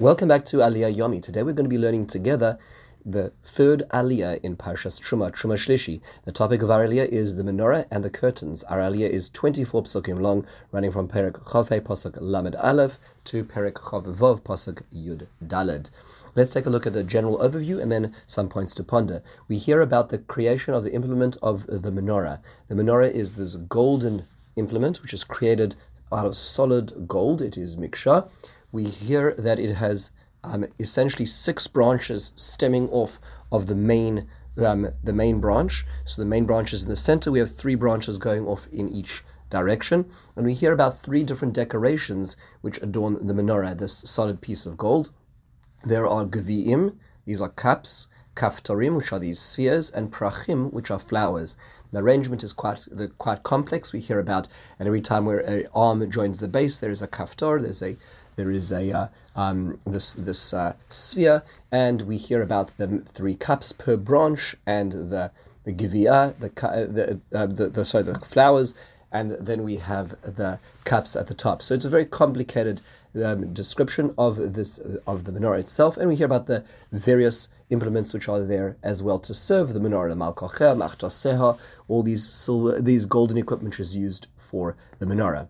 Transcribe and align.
Welcome 0.00 0.28
back 0.28 0.44
to 0.44 0.58
Aliyah 0.58 0.94
Yomi. 0.94 1.20
Today 1.20 1.42
we're 1.42 1.54
going 1.54 1.64
to 1.64 1.68
be 1.68 1.76
learning 1.76 2.06
together 2.06 2.56
the 3.04 3.32
third 3.42 3.82
Aliyah 3.92 4.38
in 4.44 4.56
Parshas 4.56 5.00
Truma, 5.00 5.32
Truma 5.32 5.54
Shlishi. 5.54 6.00
The 6.24 6.30
topic 6.30 6.62
of 6.62 6.70
our 6.70 6.86
Aliyah 6.86 7.08
is 7.08 7.34
the 7.34 7.42
menorah 7.42 7.84
and 7.90 8.04
the 8.04 8.08
curtains. 8.08 8.62
Our 8.62 8.78
Aliyah 8.78 9.10
is 9.10 9.28
24 9.28 9.82
psukim 9.82 10.20
long, 10.20 10.46
running 10.70 10.92
from 10.92 11.08
Perek 11.08 11.42
Chavei 11.46 11.80
Pasuk 11.80 12.16
Lamed 12.20 12.54
Aleph 12.54 13.00
to 13.24 13.42
Perek 13.42 13.72
Chav 13.72 14.04
Vov 14.04 14.42
Pasuk 14.42 14.82
Yud 14.94 15.26
Daled. 15.44 15.90
Let's 16.36 16.52
take 16.52 16.66
a 16.66 16.70
look 16.70 16.86
at 16.86 16.92
the 16.92 17.02
general 17.02 17.36
overview 17.38 17.82
and 17.82 17.90
then 17.90 18.14
some 18.24 18.48
points 18.48 18.74
to 18.74 18.84
ponder. 18.84 19.20
We 19.48 19.58
hear 19.58 19.80
about 19.80 20.10
the 20.10 20.18
creation 20.18 20.74
of 20.74 20.84
the 20.84 20.94
implement 20.94 21.36
of 21.42 21.66
the 21.66 21.90
menorah. 21.90 22.38
The 22.68 22.76
menorah 22.76 23.10
is 23.10 23.34
this 23.34 23.56
golden 23.56 24.26
implement 24.54 25.02
which 25.02 25.12
is 25.12 25.24
created 25.24 25.74
out 26.12 26.24
of 26.24 26.36
solid 26.36 27.08
gold. 27.08 27.42
It 27.42 27.56
is 27.56 27.76
miksha 27.76 28.30
we 28.72 28.84
hear 28.84 29.34
that 29.38 29.58
it 29.58 29.74
has 29.76 30.10
um, 30.44 30.66
essentially 30.78 31.26
six 31.26 31.66
branches 31.66 32.32
stemming 32.36 32.88
off 32.90 33.18
of 33.50 33.66
the 33.66 33.74
main 33.74 34.28
um, 34.64 34.90
the 35.04 35.12
main 35.12 35.40
branch. 35.40 35.86
So 36.04 36.20
the 36.20 36.26
main 36.26 36.44
branch 36.44 36.72
is 36.72 36.82
in 36.82 36.88
the 36.88 36.96
center. 36.96 37.30
We 37.30 37.38
have 37.38 37.54
three 37.54 37.76
branches 37.76 38.18
going 38.18 38.46
off 38.46 38.66
in 38.72 38.88
each 38.88 39.22
direction, 39.50 40.10
and 40.36 40.44
we 40.44 40.54
hear 40.54 40.72
about 40.72 41.00
three 41.00 41.22
different 41.22 41.54
decorations 41.54 42.36
which 42.60 42.82
adorn 42.82 43.26
the 43.26 43.34
menorah. 43.34 43.78
This 43.78 43.98
solid 43.98 44.40
piece 44.40 44.66
of 44.66 44.76
gold. 44.76 45.12
There 45.84 46.06
are 46.06 46.26
geviim. 46.26 46.96
These 47.24 47.40
are 47.40 47.48
cups. 47.48 48.08
Kaftarim, 48.34 48.96
which 48.96 49.12
are 49.12 49.18
these 49.18 49.40
spheres, 49.40 49.90
and 49.90 50.12
prachim, 50.12 50.72
which 50.72 50.92
are 50.92 50.98
flowers. 51.00 51.56
The 51.90 51.98
arrangement 51.98 52.44
is 52.44 52.52
quite 52.52 52.86
the, 52.90 53.08
quite 53.08 53.42
complex. 53.42 53.92
We 53.92 53.98
hear 53.98 54.20
about, 54.20 54.46
and 54.78 54.86
every 54.86 55.00
time 55.00 55.24
where 55.24 55.38
an 55.38 55.66
arm 55.74 56.08
joins 56.08 56.38
the 56.38 56.46
base, 56.46 56.78
there 56.78 56.90
is 56.90 57.02
a 57.02 57.08
kaftar. 57.08 57.60
There's 57.60 57.82
a 57.82 57.96
there 58.38 58.50
is 58.52 58.70
a 58.70 58.92
uh, 58.92 59.08
um, 59.34 59.78
this 59.84 60.14
this 60.14 60.54
uh, 60.54 60.74
sphere, 60.88 61.42
and 61.72 62.02
we 62.02 62.16
hear 62.16 62.40
about 62.40 62.68
the 62.78 63.02
three 63.12 63.34
cups 63.34 63.72
per 63.72 63.96
branch 63.96 64.54
and 64.64 64.92
the 64.92 65.32
the 65.64 65.72
givia, 65.72 66.34
the 66.38 66.50
uh, 66.66 66.86
the, 66.86 67.20
uh, 67.34 67.46
the, 67.46 67.68
the 67.68 67.84
sorry 67.84 68.04
the 68.04 68.18
flowers, 68.20 68.76
and 69.10 69.32
then 69.32 69.64
we 69.64 69.76
have 69.76 70.10
the 70.22 70.60
cups 70.84 71.16
at 71.16 71.26
the 71.26 71.34
top. 71.34 71.62
So 71.62 71.74
it's 71.74 71.84
a 71.84 71.90
very 71.90 72.06
complicated 72.06 72.80
um, 73.22 73.52
description 73.52 74.14
of 74.16 74.54
this 74.54 74.78
of 75.04 75.24
the 75.24 75.32
menorah 75.32 75.58
itself, 75.58 75.96
and 75.96 76.08
we 76.08 76.14
hear 76.14 76.26
about 76.26 76.46
the 76.46 76.64
various 76.92 77.48
implements 77.70 78.14
which 78.14 78.28
are 78.28 78.44
there 78.44 78.76
as 78.84 79.02
well 79.02 79.18
to 79.18 79.34
serve 79.34 79.74
the 79.74 79.80
menorah, 79.80 80.10
the 80.10 80.14
malkocher, 80.14 80.76
machtaseha, 80.76 81.58
all 81.88 82.04
these 82.04 82.24
silver, 82.24 82.80
these 82.80 83.04
golden 83.04 83.36
equipment 83.36 83.74
which 83.74 83.80
is 83.80 83.96
used 83.96 84.28
for 84.36 84.76
the 85.00 85.06
menorah. 85.06 85.48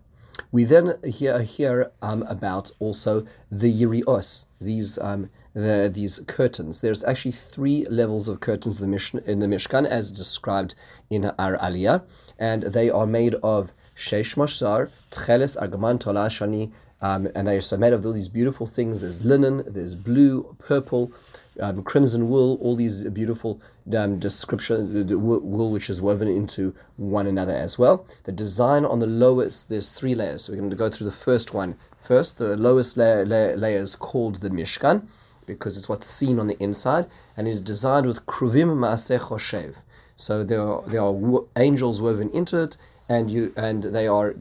We 0.51 0.63
then 0.63 0.95
hear, 1.03 1.41
hear 1.41 1.91
um, 2.01 2.23
about 2.23 2.71
also 2.79 3.25
the 3.51 3.71
yirios, 3.71 4.47
these 4.59 4.97
um, 4.99 5.29
the, 5.53 5.91
these 5.93 6.19
curtains. 6.27 6.81
There's 6.81 7.03
actually 7.03 7.31
three 7.31 7.85
levels 7.89 8.27
of 8.27 8.39
curtains 8.39 8.79
in 8.79 8.85
the, 8.85 8.91
Mish- 8.91 9.13
in 9.13 9.39
the 9.39 9.47
Mishkan 9.47 9.87
as 9.87 10.11
described 10.11 10.75
in 11.09 11.25
our 11.25 11.57
Aliyah, 11.57 12.03
and 12.37 12.63
they 12.63 12.89
are 12.89 13.05
made 13.05 13.35
of 13.35 13.73
sheish 13.95 14.35
mashar, 14.35 14.89
tcheles, 15.11 15.57
argaman, 15.57 15.99
tola, 15.99 16.27
shani, 16.27 16.71
um, 17.01 17.27
and 17.35 17.47
they 17.47 17.57
are 17.57 17.77
made 17.77 17.93
of 17.93 18.05
all 18.05 18.13
these 18.13 18.29
beautiful 18.29 18.67
things. 18.67 19.01
There's 19.01 19.23
linen, 19.23 19.63
there's 19.67 19.95
blue, 19.95 20.55
purple, 20.59 21.11
um, 21.59 21.83
crimson 21.83 22.29
wool, 22.29 22.57
all 22.61 22.75
these 22.75 23.03
beautiful 23.05 23.61
um, 23.95 24.19
description, 24.19 25.07
the 25.07 25.17
wool 25.17 25.71
which 25.71 25.89
is 25.89 26.01
woven 26.01 26.27
into 26.27 26.75
one 26.97 27.27
another 27.27 27.53
as 27.53 27.77
well. 27.77 28.05
The 28.23 28.31
design 28.31 28.85
on 28.85 28.99
the 28.99 29.07
lowest, 29.07 29.69
there's 29.69 29.93
three 29.93 30.15
layers. 30.15 30.43
So 30.43 30.53
we're 30.53 30.59
going 30.59 30.69
to 30.69 30.75
go 30.75 30.89
through 30.89 31.05
the 31.05 31.11
first 31.11 31.53
one 31.53 31.75
first. 31.97 32.37
The 32.37 32.55
lowest 32.55 32.97
layer, 32.97 33.25
layer, 33.25 33.55
layer 33.55 33.79
is 33.79 33.95
called 33.95 34.41
the 34.41 34.49
Mishkan 34.49 35.07
because 35.45 35.77
it's 35.77 35.89
what's 35.89 36.07
seen 36.07 36.39
on 36.39 36.47
the 36.47 36.61
inside 36.61 37.07
and 37.35 37.47
is 37.47 37.61
designed 37.61 38.05
with 38.05 38.25
kruvim 38.25 38.77
maaseh 38.77 39.19
choshev. 39.19 39.77
So 40.15 40.43
there 40.43 40.61
are, 40.61 40.83
there 40.83 41.01
are 41.01 41.43
angels 41.55 41.99
woven 42.01 42.29
into 42.31 42.61
it 42.61 42.77
and 43.07 43.31
you 43.31 43.53
and 43.55 43.83
they 43.83 44.07
are 44.07 44.35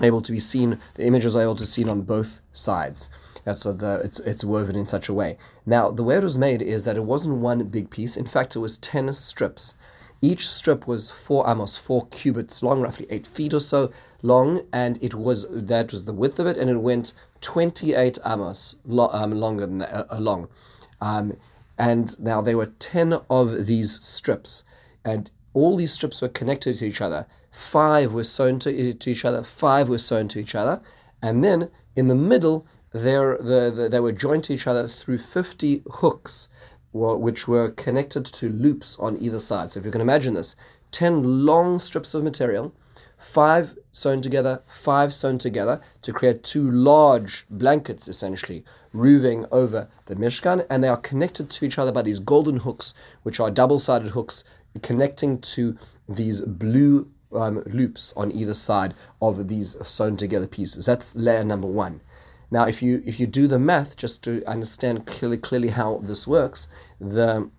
able 0.00 0.20
to 0.20 0.32
be 0.32 0.40
seen, 0.40 0.78
the 0.94 1.04
images 1.04 1.34
are 1.34 1.42
able 1.42 1.56
to 1.56 1.62
be 1.62 1.68
seen 1.68 1.88
on 1.88 2.02
both 2.02 2.40
sides. 2.52 3.10
That's 3.46 3.60
so 3.60 3.72
the 3.72 4.00
it's 4.04 4.18
it's 4.18 4.42
woven 4.42 4.74
in 4.74 4.86
such 4.86 5.08
a 5.08 5.14
way. 5.14 5.38
Now 5.64 5.92
the 5.92 6.02
way 6.02 6.16
it 6.16 6.24
was 6.24 6.36
made 6.36 6.60
is 6.60 6.84
that 6.84 6.96
it 6.96 7.04
wasn't 7.04 7.36
one 7.36 7.62
big 7.68 7.90
piece. 7.90 8.16
In 8.16 8.26
fact, 8.26 8.56
it 8.56 8.58
was 8.58 8.76
ten 8.76 9.14
strips. 9.14 9.76
Each 10.20 10.48
strip 10.48 10.88
was 10.88 11.12
four 11.12 11.48
amos, 11.48 11.76
four 11.76 12.08
cubits 12.08 12.60
long, 12.60 12.80
roughly 12.80 13.06
eight 13.08 13.24
feet 13.24 13.54
or 13.54 13.60
so 13.60 13.92
long, 14.20 14.62
and 14.72 14.98
it 15.00 15.14
was 15.14 15.46
that 15.48 15.92
was 15.92 16.06
the 16.06 16.12
width 16.12 16.40
of 16.40 16.48
it, 16.48 16.56
and 16.56 16.68
it 16.68 16.78
went 16.78 17.12
twenty-eight 17.40 18.18
amos 18.26 18.74
lo, 18.84 19.08
um, 19.12 19.30
longer 19.30 19.64
than 19.64 19.82
uh, 19.82 20.16
long. 20.18 20.48
Um, 21.00 21.36
and 21.78 22.18
now 22.18 22.40
there 22.40 22.56
were 22.56 22.72
ten 22.80 23.20
of 23.30 23.66
these 23.66 24.04
strips, 24.04 24.64
and 25.04 25.30
all 25.54 25.76
these 25.76 25.92
strips 25.92 26.20
were 26.20 26.28
connected 26.28 26.78
to 26.78 26.86
each 26.86 27.00
other. 27.00 27.26
Five 27.52 28.12
were 28.12 28.24
sewn 28.24 28.58
to, 28.60 28.92
to 28.92 29.10
each 29.10 29.24
other. 29.24 29.44
Five 29.44 29.88
were 29.88 29.98
sewn 29.98 30.26
to 30.28 30.40
each 30.40 30.56
other, 30.56 30.80
and 31.22 31.44
then 31.44 31.70
in 31.94 32.08
the 32.08 32.16
middle 32.16 32.66
the, 33.02 33.72
the, 33.74 33.88
they 33.88 34.00
were 34.00 34.12
joined 34.12 34.44
to 34.44 34.54
each 34.54 34.66
other 34.66 34.88
through 34.88 35.18
50 35.18 35.82
hooks, 35.94 36.48
which 36.92 37.46
were 37.46 37.70
connected 37.70 38.24
to 38.24 38.48
loops 38.48 38.98
on 38.98 39.20
either 39.22 39.38
side. 39.38 39.70
So 39.70 39.80
if 39.80 39.86
you 39.86 39.92
can 39.92 40.00
imagine 40.00 40.34
this 40.34 40.56
10 40.92 41.44
long 41.44 41.78
strips 41.78 42.14
of 42.14 42.22
material, 42.24 42.74
five 43.18 43.76
sewn 43.92 44.20
together, 44.20 44.62
five 44.66 45.12
sewn 45.12 45.38
together 45.38 45.80
to 46.02 46.12
create 46.12 46.42
two 46.42 46.70
large 46.70 47.46
blankets 47.50 48.08
essentially, 48.08 48.64
roofing 48.92 49.46
over 49.50 49.88
the 50.06 50.14
Mishkan, 50.14 50.66
and 50.70 50.82
they 50.82 50.88
are 50.88 50.96
connected 50.96 51.50
to 51.50 51.64
each 51.64 51.78
other 51.78 51.92
by 51.92 52.02
these 52.02 52.20
golden 52.20 52.58
hooks, 52.58 52.94
which 53.22 53.40
are 53.40 53.50
double 53.50 53.78
sided 53.78 54.08
hooks 54.08 54.44
connecting 54.82 55.40
to 55.40 55.76
these 56.08 56.42
blue 56.42 57.10
um, 57.32 57.62
loops 57.66 58.12
on 58.16 58.32
either 58.32 58.54
side 58.54 58.94
of 59.20 59.48
these 59.48 59.76
sewn 59.86 60.16
together 60.16 60.46
pieces. 60.46 60.86
That's 60.86 61.14
layer 61.14 61.44
number 61.44 61.68
one. 61.68 62.00
Now, 62.50 62.64
if 62.64 62.82
you 62.82 63.02
if 63.04 63.18
you 63.18 63.26
do 63.26 63.46
the 63.46 63.58
math, 63.58 63.96
just 63.96 64.22
to 64.24 64.44
understand 64.46 65.06
clearly 65.06 65.38
clearly 65.38 65.68
how 65.68 65.98
this 66.02 66.26
works, 66.26 66.68
the 67.00 67.50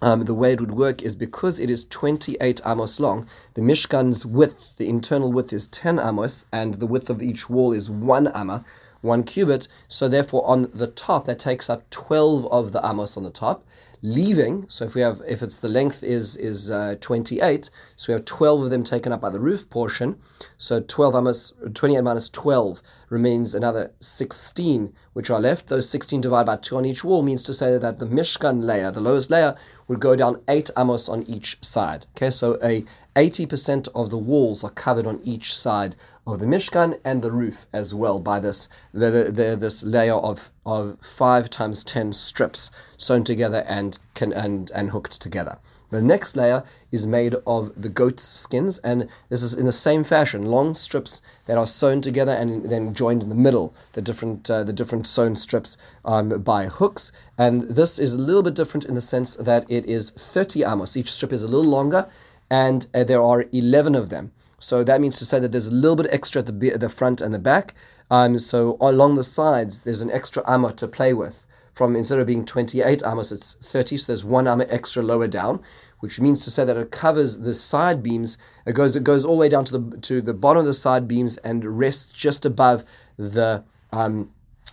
um, 0.00 0.24
the 0.24 0.34
way 0.34 0.52
it 0.52 0.60
would 0.60 0.72
work 0.72 1.02
is 1.02 1.14
because 1.14 1.60
it 1.60 1.70
is 1.70 1.84
28 1.84 2.60
amos 2.66 2.98
long, 2.98 3.26
the 3.54 3.60
Mishkan's 3.60 4.26
width, 4.26 4.76
the 4.76 4.88
internal 4.88 5.32
width 5.32 5.52
is 5.52 5.68
10 5.68 6.00
amos, 6.00 6.44
and 6.50 6.74
the 6.74 6.86
width 6.86 7.08
of 7.08 7.22
each 7.22 7.48
wall 7.48 7.72
is 7.72 7.88
1 7.88 8.26
amma, 8.28 8.64
1 9.02 9.22
cubit. 9.22 9.68
So 9.86 10.08
therefore, 10.08 10.44
on 10.44 10.70
the 10.74 10.88
top, 10.88 11.26
that 11.26 11.38
takes 11.38 11.70
up 11.70 11.88
12 11.90 12.46
of 12.46 12.72
the 12.72 12.84
amos 12.84 13.16
on 13.16 13.22
the 13.22 13.30
top 13.30 13.64
leaving. 14.02 14.68
So 14.68 14.84
if 14.84 14.94
we 14.94 15.00
have, 15.00 15.22
if 15.26 15.42
it's 15.42 15.56
the 15.56 15.68
length 15.68 16.02
is 16.02 16.36
is 16.36 16.70
uh, 16.70 16.96
28, 17.00 17.70
so 17.96 18.12
we 18.12 18.14
have 18.14 18.24
12 18.24 18.64
of 18.64 18.70
them 18.70 18.82
taken 18.82 19.12
up 19.12 19.20
by 19.20 19.30
the 19.30 19.40
roof 19.40 19.70
portion. 19.70 20.18
So 20.58 20.80
12 20.80 21.14
minus 21.14 21.52
28 21.72 22.00
minus 22.02 22.28
12 22.28 22.82
remains 23.08 23.54
another 23.54 23.92
16, 24.00 24.92
which 25.12 25.30
are 25.30 25.40
left. 25.40 25.68
Those 25.68 25.88
16 25.88 26.20
divided 26.20 26.46
by 26.46 26.56
two 26.56 26.76
on 26.76 26.84
each 26.84 27.04
wall 27.04 27.22
means 27.22 27.44
to 27.44 27.54
say 27.54 27.78
that 27.78 27.98
the 27.98 28.06
Mishkan 28.06 28.64
layer, 28.64 28.90
the 28.90 29.00
lowest 29.00 29.30
layer, 29.30 29.56
would 29.86 30.00
go 30.00 30.16
down 30.16 30.42
eight 30.48 30.70
amos 30.76 31.08
on 31.08 31.22
each 31.24 31.58
side. 31.60 32.06
Okay, 32.16 32.30
so 32.30 32.58
a 32.62 32.84
80% 33.14 33.88
of 33.94 34.10
the 34.10 34.18
walls 34.18 34.64
are 34.64 34.70
covered 34.70 35.06
on 35.06 35.20
each 35.22 35.54
side 35.54 35.96
of 36.26 36.38
the 36.38 36.46
Mishkan 36.46 36.98
and 37.04 37.22
the 37.22 37.32
roof 37.32 37.66
as 37.72 37.94
well 37.94 38.20
by 38.20 38.38
this 38.38 38.68
the, 38.92 39.30
the, 39.32 39.56
this 39.58 39.82
layer 39.82 40.14
of, 40.14 40.50
of 40.64 40.98
five 41.02 41.50
times 41.50 41.82
ten 41.82 42.12
strips 42.12 42.70
sewn 42.96 43.24
together 43.24 43.64
and 43.66 43.98
can 44.14 44.32
and, 44.32 44.70
and 44.72 44.90
hooked 44.90 45.20
together. 45.20 45.58
The 45.92 46.00
next 46.00 46.36
layer 46.36 46.64
is 46.90 47.06
made 47.06 47.34
of 47.46 47.70
the 47.76 47.90
goat's 47.90 48.22
skins, 48.22 48.78
and 48.78 49.10
this 49.28 49.42
is 49.42 49.52
in 49.52 49.66
the 49.66 49.72
same 49.72 50.04
fashion, 50.04 50.46
long 50.46 50.72
strips 50.72 51.20
that 51.44 51.58
are 51.58 51.66
sewn 51.66 52.00
together 52.00 52.32
and 52.32 52.70
then 52.70 52.94
joined 52.94 53.22
in 53.22 53.28
the 53.28 53.34
middle, 53.34 53.74
the 53.92 54.00
different 54.00 54.50
uh, 54.50 54.64
the 54.64 54.72
different 54.72 55.06
sewn 55.06 55.36
strips 55.36 55.76
um, 56.06 56.30
by 56.42 56.68
hooks. 56.68 57.12
And 57.36 57.76
this 57.76 57.98
is 57.98 58.14
a 58.14 58.18
little 58.18 58.42
bit 58.42 58.54
different 58.54 58.86
in 58.86 58.94
the 58.94 59.02
sense 59.02 59.36
that 59.36 59.70
it 59.70 59.84
is 59.84 60.12
30 60.12 60.64
amos. 60.64 60.96
Each 60.96 61.12
strip 61.12 61.30
is 61.30 61.42
a 61.42 61.48
little 61.48 61.70
longer, 61.70 62.08
and 62.48 62.86
uh, 62.94 63.04
there 63.04 63.22
are 63.22 63.44
11 63.52 63.94
of 63.94 64.08
them. 64.08 64.32
So 64.62 64.84
that 64.84 65.00
means 65.00 65.18
to 65.18 65.26
say 65.26 65.40
that 65.40 65.50
there's 65.50 65.66
a 65.66 65.72
little 65.72 65.96
bit 65.96 66.06
extra 66.10 66.40
at 66.40 66.46
the, 66.46 66.70
the 66.76 66.88
front 66.88 67.20
and 67.20 67.34
the 67.34 67.38
back. 67.38 67.74
Um, 68.10 68.38
so 68.38 68.76
along 68.80 69.16
the 69.16 69.24
sides, 69.24 69.82
there's 69.82 70.02
an 70.02 70.10
extra 70.10 70.48
amma 70.48 70.72
to 70.74 70.86
play 70.86 71.12
with. 71.12 71.44
From 71.72 71.96
instead 71.96 72.20
of 72.20 72.26
being 72.28 72.44
28 72.44 73.02
ammas, 73.02 73.32
it's 73.32 73.54
30. 73.54 73.96
So 73.96 74.06
there's 74.06 74.24
one 74.24 74.46
amma 74.46 74.66
extra 74.68 75.02
lower 75.02 75.26
down, 75.26 75.60
which 75.98 76.20
means 76.20 76.38
to 76.40 76.50
say 76.50 76.64
that 76.64 76.76
it 76.76 76.92
covers 76.92 77.38
the 77.38 77.54
side 77.54 78.02
beams. 78.02 78.38
It 78.64 78.74
goes 78.74 78.94
it 78.94 79.02
goes 79.02 79.24
all 79.24 79.36
the 79.36 79.40
way 79.40 79.48
down 79.48 79.64
to 79.64 79.78
the 79.78 79.96
to 79.96 80.20
the 80.20 80.34
bottom 80.34 80.60
of 80.60 80.66
the 80.66 80.74
side 80.74 81.08
beams 81.08 81.38
and 81.38 81.78
rests 81.78 82.12
just 82.12 82.44
above 82.44 82.84
the 83.16 83.64
um, 83.90 84.30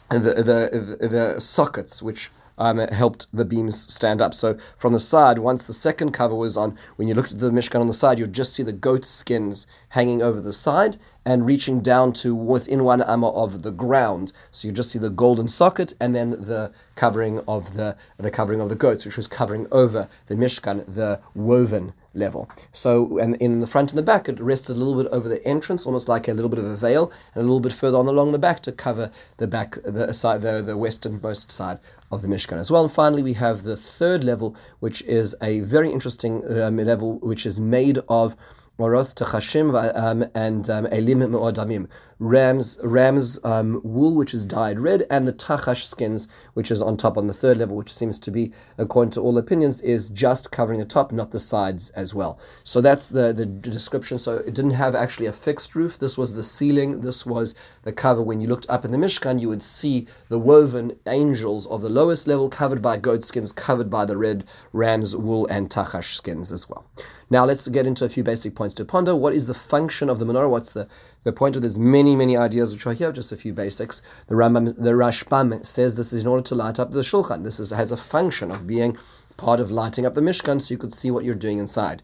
the, 0.10 0.20
the, 0.20 0.98
the, 1.00 1.08
the 1.08 1.42
sockets, 1.42 2.04
which 2.04 2.32
um, 2.60 2.78
helped 2.78 3.26
the 3.34 3.46
beams 3.46 3.92
stand 3.92 4.22
up. 4.22 4.34
So 4.34 4.58
from 4.78 4.94
the 4.94 5.00
side, 5.00 5.40
once 5.40 5.66
the 5.66 5.74
second 5.74 6.12
cover 6.12 6.36
was 6.36 6.58
on, 6.58 6.78
when 6.98 7.08
you 7.08 7.16
looked 7.16 7.32
at 7.32 7.40
the 7.40 7.50
Mishkan 7.50 7.80
on 7.80 7.88
the 7.88 7.94
side, 7.94 8.20
you'd 8.20 8.34
just 8.34 8.54
see 8.54 8.64
the 8.64 8.74
goat 8.74 9.06
skins 9.06 9.66
hanging 9.90 10.22
over 10.22 10.40
the 10.40 10.54
side 10.54 10.98
and 11.26 11.46
reaching 11.46 11.82
down 11.82 12.14
to 12.14 12.34
within 12.36 12.84
one 12.84 13.02
amma 13.02 13.30
of 13.30 13.62
the 13.62 13.72
ground. 13.72 14.34
So 14.52 14.68
you 14.68 14.74
just 14.74 14.92
see 14.92 15.00
the 15.00 15.10
golden 15.10 15.48
socket 15.48 15.94
and 16.00 16.16
then 16.16 16.32
the 16.32 16.72
covering 16.96 17.40
of 17.48 17.76
the 17.76 17.96
the 18.18 18.32
covering 18.32 18.62
of 18.62 18.70
the 18.70 18.76
goats, 18.76 19.06
which 19.06 19.18
was 19.18 19.28
covering 19.28 19.68
over 19.72 20.08
the 20.28 20.36
Mishkan, 20.36 20.86
the 20.94 21.20
woven 21.36 21.94
level. 22.14 22.50
So, 22.72 23.18
and 23.20 23.36
in 23.36 23.60
the 23.60 23.68
front 23.68 23.92
and 23.92 23.98
the 23.98 24.04
back, 24.04 24.28
it 24.28 24.40
rested 24.40 24.76
a 24.76 24.80
little 24.80 25.02
bit 25.02 25.12
over 25.12 25.30
the 25.30 25.46
entrance, 25.48 25.86
almost 25.86 26.08
like 26.08 26.28
a 26.28 26.34
little 26.34 26.50
bit 26.50 26.60
of 26.60 26.66
a 26.66 26.76
veil, 26.76 27.12
and 27.34 27.42
a 27.42 27.46
little 27.46 27.60
bit 27.60 27.74
further 27.74 27.98
on 27.98 28.08
along 28.08 28.32
the 28.32 28.40
back 28.40 28.62
to 28.62 28.72
cover 28.72 29.12
the 29.38 29.48
back, 29.48 29.78
the 29.84 30.12
side, 30.12 30.42
the, 30.42 30.62
the 30.62 30.78
westernmost 30.78 31.52
side 31.52 31.80
of 32.12 32.22
the 32.22 32.28
Mishkan 32.28 32.58
as 32.58 32.72
well. 32.72 32.84
And 32.84 32.92
finally, 32.92 33.24
we 33.24 33.34
have 33.34 33.64
the 33.64 33.78
third 33.78 34.24
level, 34.24 34.56
which 34.80 35.02
is 35.04 35.36
a 35.42 35.60
very 35.62 35.92
interesting 35.92 36.44
um, 36.60 36.78
level, 36.78 37.20
which 37.20 37.46
is 37.46 37.60
made 37.60 38.00
of 38.08 38.36
Moros 38.80 39.14
Techashim 39.14 40.32
and 40.34 40.70
um, 40.70 40.86
Elim 40.88 41.20
Me'odamim. 41.20 41.88
Ram's, 42.20 42.78
ram's 42.84 43.40
um, 43.46 43.80
wool, 43.84 44.14
which 44.14 44.34
is 44.34 44.44
dyed 44.44 44.80
red, 44.80 45.06
and 45.10 45.26
the 45.26 45.34
Tachash 45.34 45.84
skins, 45.84 46.28
which 46.54 46.70
is 46.70 46.82
on 46.82 46.98
top 46.98 47.18
on 47.18 47.28
the 47.28 47.34
third 47.34 47.58
level, 47.58 47.78
which 47.78 47.94
seems 47.94 48.20
to 48.20 48.30
be, 48.30 48.52
according 48.78 49.12
to 49.12 49.22
all 49.22 49.38
opinions, 49.38 49.80
is 49.82 50.10
just 50.10 50.52
covering 50.52 50.80
the 50.80 50.86
top, 50.86 51.14
not 51.14 51.32
the 51.32 51.40
sides 51.40 51.92
as 51.92 52.14
well. 52.14 52.38
So 52.64 52.82
that's 52.82 53.08
the, 53.08 53.32
the 53.32 53.46
description. 53.46 54.20
So 54.20 54.36
it 54.36 54.54
didn't 54.54 54.72
have 54.72 54.96
actually 54.96 55.28
a 55.28 55.32
fixed 55.32 55.76
roof. 55.76 55.98
This 55.98 56.18
was 56.18 56.36
the 56.36 56.44
ceiling. 56.44 57.02
This 57.02 57.26
was 57.26 57.56
the 57.84 57.94
cover. 57.94 58.22
When 58.22 58.42
you 58.42 58.48
looked 58.48 58.70
up 58.70 58.84
in 58.84 58.92
the 58.92 58.98
Mishkan, 58.98 59.40
you 59.40 59.48
would 59.48 59.64
see 59.64 60.08
the 60.28 60.40
woven 60.40 60.98
angels 61.08 61.68
of 61.68 61.82
the 61.82 61.90
lowest 61.90 62.28
level 62.28 62.50
covered 62.50 62.82
by 62.82 62.98
goat 62.98 63.24
skins, 63.24 63.54
covered 63.54 63.90
by 63.90 64.04
the 64.04 64.18
red 64.18 64.44
ram's 64.74 65.16
wool 65.16 65.48
and 65.48 65.70
Tachash 65.70 66.16
skins 66.16 66.52
as 66.52 66.68
well. 66.68 66.86
Now 67.32 67.46
let's 67.46 67.68
get 67.68 67.86
into 67.86 68.06
a 68.06 68.10
few 68.10 68.24
basic 68.24 68.56
points 68.56 68.74
to 68.76 68.86
ponder. 68.86 69.16
What 69.16 69.36
is 69.36 69.46
the 69.46 69.54
function 69.54 70.10
of 70.10 70.18
the 70.18 70.26
menorah? 70.26 70.50
What's 70.50 70.74
the, 70.74 70.88
the 71.24 71.34
point 71.34 71.56
of 71.56 71.62
this? 71.62 71.78
Many, 71.78 72.16
many 72.16 72.38
ideas 72.38 72.74
which 72.74 72.86
are 72.86 72.94
here, 72.94 73.12
just 73.12 73.32
a 73.32 73.38
few 73.38 73.54
basics. 73.54 74.02
The 74.28 74.36
Rambam, 74.36 74.76
the 74.76 74.92
Rashbam 74.92 75.66
says 75.66 75.96
this 75.96 76.14
is 76.14 76.24
in 76.24 76.28
order 76.28 76.44
to 76.44 76.56
light 76.56 76.80
up 76.80 76.92
the 76.92 77.00
Shulchan. 77.00 77.44
This 77.44 77.60
is, 77.60 77.72
has 77.72 77.92
a 77.92 77.98
function 77.98 78.52
of 78.52 78.68
being 78.68 78.98
part 79.38 79.60
of 79.60 79.72
lighting 79.72 80.06
up 80.06 80.14
the 80.14 80.22
Mishkan 80.22 80.62
so 80.62 80.74
you 80.74 80.78
could 80.78 80.94
see 80.94 81.12
what 81.12 81.24
you're 81.24 81.36
doing 81.36 81.58
inside. 81.58 82.02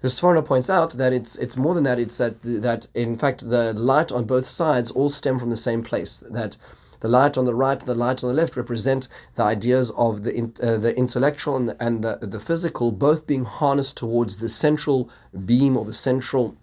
The 0.00 0.08
Sforno 0.08 0.44
points 0.44 0.68
out 0.68 0.92
that 0.92 1.12
it's 1.12 1.36
it's 1.36 1.56
more 1.56 1.74
than 1.74 1.84
that. 1.84 2.00
It's 2.00 2.18
that 2.18 2.42
that 2.42 2.88
in 2.92 3.16
fact 3.16 3.48
the 3.48 3.72
light 3.72 4.10
on 4.10 4.24
both 4.24 4.48
sides 4.48 4.90
all 4.90 5.10
stem 5.10 5.38
from 5.38 5.50
the 5.50 5.56
same 5.56 5.84
place. 5.84 6.18
That 6.18 6.56
the 6.98 7.08
light 7.08 7.38
on 7.38 7.44
the 7.44 7.54
right, 7.54 7.78
the 7.78 7.94
light 7.94 8.24
on 8.24 8.28
the 8.28 8.34
left 8.34 8.56
represent 8.56 9.06
the 9.36 9.44
ideas 9.44 9.92
of 9.92 10.24
the 10.24 10.34
in, 10.34 10.54
uh, 10.60 10.76
the 10.76 10.96
intellectual 10.96 11.56
and, 11.56 11.68
the, 11.68 11.76
and 11.84 12.02
the, 12.02 12.18
the 12.20 12.40
physical, 12.40 12.90
both 12.90 13.26
being 13.26 13.44
harnessed 13.44 13.96
towards 13.96 14.38
the 14.38 14.48
central 14.48 15.08
beam 15.46 15.76
or 15.76 15.84
the 15.84 15.92
central 15.92 16.56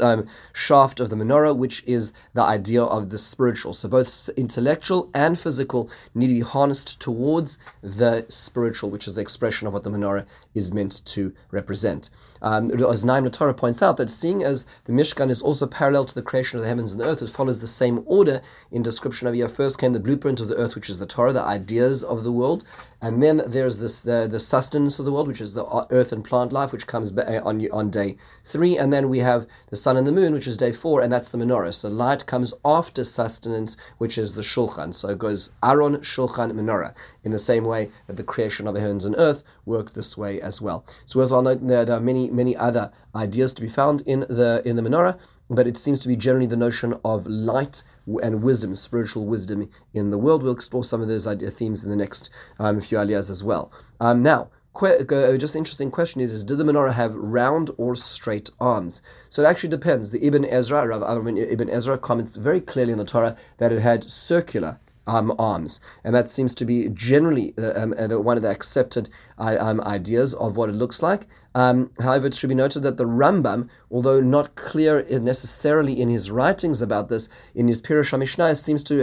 um, 0.00 0.26
shaft 0.52 1.00
of 1.00 1.10
the 1.10 1.16
menorah, 1.16 1.56
which 1.56 1.82
is 1.86 2.12
the 2.34 2.42
idea 2.42 2.82
of 2.82 3.10
the 3.10 3.18
spiritual. 3.18 3.72
So 3.72 3.88
both 3.88 4.28
intellectual 4.36 5.10
and 5.14 5.38
physical 5.38 5.90
need 6.14 6.28
to 6.28 6.34
be 6.34 6.40
harnessed 6.40 7.00
towards 7.00 7.58
the 7.82 8.26
spiritual, 8.28 8.90
which 8.90 9.08
is 9.08 9.14
the 9.14 9.20
expression 9.20 9.66
of 9.66 9.72
what 9.72 9.84
the 9.84 9.90
menorah 9.90 10.26
is 10.54 10.72
meant 10.72 11.04
to 11.06 11.32
represent. 11.50 12.10
Um, 12.42 12.70
as 12.70 13.04
Naim 13.04 13.30
Torah 13.30 13.54
points 13.54 13.82
out, 13.82 13.96
that 13.98 14.10
seeing 14.10 14.42
as 14.42 14.66
the 14.84 14.92
Mishkan 14.92 15.30
is 15.30 15.42
also 15.42 15.66
parallel 15.66 16.04
to 16.06 16.14
the 16.14 16.22
creation 16.22 16.58
of 16.58 16.62
the 16.62 16.68
heavens 16.68 16.92
and 16.92 17.00
the 17.00 17.06
earth, 17.06 17.22
it 17.22 17.28
follows 17.28 17.60
the 17.60 17.66
same 17.66 18.02
order 18.06 18.40
in 18.70 18.82
description 18.82 19.28
of 19.28 19.34
here. 19.34 19.48
First 19.48 19.78
came 19.78 19.92
the 19.92 20.00
blueprint 20.00 20.40
of 20.40 20.48
the 20.48 20.56
earth, 20.56 20.74
which 20.74 20.88
is 20.88 20.98
the 20.98 21.06
Torah, 21.06 21.32
the 21.32 21.42
ideas 21.42 22.02
of 22.02 22.24
the 22.24 22.32
world, 22.32 22.64
and 23.00 23.22
then 23.22 23.42
there's 23.46 23.78
this 23.78 24.02
the, 24.02 24.28
the 24.30 24.40
sustenance 24.40 24.98
of 24.98 25.04
the 25.04 25.12
world, 25.12 25.28
which 25.28 25.40
is 25.40 25.54
the 25.54 25.64
uh, 25.64 25.86
earth 25.90 26.12
and 26.12 26.24
plant 26.24 26.52
life, 26.52 26.72
which 26.72 26.86
comes 26.86 27.12
on 27.16 27.66
on 27.70 27.90
day 27.90 28.16
three, 28.44 28.76
and 28.76 28.92
then 28.92 29.08
we 29.08 29.18
have 29.18 29.46
the 29.68 29.76
sun 29.76 29.96
and 29.96 30.06
the 30.06 30.12
moon, 30.12 30.32
which 30.32 30.46
is 30.46 30.56
day 30.56 30.72
four, 30.72 31.00
and 31.00 31.12
that's 31.12 31.30
the 31.30 31.38
menorah. 31.38 31.72
So 31.72 31.88
light 31.88 32.26
comes 32.26 32.52
after 32.64 33.04
sustenance, 33.04 33.76
which 33.98 34.18
is 34.18 34.34
the 34.34 34.42
shulchan. 34.42 34.94
So 34.94 35.08
it 35.08 35.18
goes 35.18 35.50
Aaron, 35.62 35.98
shulchan, 35.98 36.52
menorah. 36.52 36.94
In 37.22 37.32
the 37.32 37.38
same 37.38 37.64
way 37.64 37.90
that 38.06 38.16
the 38.16 38.24
creation 38.24 38.66
of 38.66 38.74
the 38.74 38.80
heavens 38.80 39.04
and 39.04 39.14
earth 39.18 39.42
worked 39.74 39.94
this 39.94 40.18
way 40.22 40.40
as 40.40 40.60
well. 40.60 40.84
It's 41.04 41.16
worthwhile 41.16 41.42
noting 41.42 41.68
that 41.68 41.86
there 41.86 41.96
are 41.96 42.08
many 42.10 42.24
many 42.30 42.54
other 42.68 42.84
ideas 43.14 43.50
to 43.54 43.62
be 43.62 43.68
found 43.68 44.02
in 44.12 44.20
the 44.20 44.62
in 44.64 44.74
the 44.76 44.82
menorah, 44.82 45.18
but 45.48 45.66
it 45.66 45.76
seems 45.84 46.00
to 46.00 46.08
be 46.08 46.16
generally 46.16 46.50
the 46.54 46.64
notion 46.66 46.90
of 47.12 47.26
light 47.26 47.82
and 48.22 48.42
wisdom, 48.42 48.74
spiritual 48.74 49.24
wisdom 49.26 49.70
in 49.94 50.10
the 50.10 50.18
world. 50.18 50.42
We'll 50.42 50.60
explore 50.60 50.84
some 50.84 51.02
of 51.02 51.08
those 51.08 51.26
idea 51.26 51.50
themes 51.50 51.84
in 51.84 51.90
the 51.90 51.96
next 52.04 52.30
um, 52.58 52.80
few 52.80 52.98
aliyahs 52.98 53.30
as 53.30 53.42
well. 53.42 53.72
Um, 54.00 54.22
now. 54.22 54.50
Que- 54.72 55.04
uh, 55.10 55.36
just 55.36 55.56
interesting 55.56 55.90
question 55.90 56.20
is, 56.20 56.32
is 56.32 56.44
did 56.44 56.58
the 56.58 56.64
menorah 56.64 56.92
have 56.92 57.16
round 57.16 57.70
or 57.76 57.96
straight 57.96 58.50
arms? 58.60 59.02
So 59.28 59.42
it 59.42 59.46
actually 59.46 59.70
depends. 59.70 60.12
The 60.12 60.24
Ibn 60.24 60.44
Ezra, 60.44 60.86
Rav 60.86 61.02
Ibn 61.26 61.68
Ezra 61.68 61.98
comments 61.98 62.36
very 62.36 62.60
clearly 62.60 62.92
in 62.92 62.98
the 62.98 63.04
Torah 63.04 63.36
that 63.58 63.72
it 63.72 63.80
had 63.80 64.08
circular 64.08 64.78
um, 65.10 65.34
arms, 65.38 65.80
and 66.04 66.14
that 66.14 66.28
seems 66.28 66.54
to 66.54 66.64
be 66.64 66.88
generally 66.88 67.52
uh, 67.58 67.72
um, 67.82 67.94
uh, 67.98 68.18
one 68.18 68.36
of 68.36 68.42
the 68.42 68.50
accepted 68.50 69.08
uh, 69.38 69.56
um, 69.58 69.80
ideas 69.80 70.34
of 70.34 70.56
what 70.56 70.68
it 70.68 70.74
looks 70.74 71.02
like. 71.02 71.26
Um, 71.54 71.90
however, 72.00 72.28
it 72.28 72.34
should 72.34 72.48
be 72.48 72.54
noted 72.54 72.84
that 72.84 72.96
the 72.96 73.06
Rambam, 73.06 73.68
although 73.90 74.20
not 74.20 74.54
clear 74.54 75.04
necessarily 75.20 76.00
in 76.00 76.08
his 76.08 76.30
writings 76.30 76.80
about 76.80 77.08
this, 77.08 77.28
in 77.54 77.66
his 77.66 77.82
Pirush 77.82 78.16
Mishnah 78.16 78.54
seems 78.54 78.84
to 78.84 78.94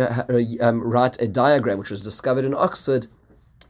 um, 0.65 0.81
write 0.81 1.21
a 1.21 1.27
diagram 1.27 1.77
which 1.77 1.89
was 1.89 2.01
discovered 2.01 2.45
in 2.45 2.53
Oxford 2.53 3.07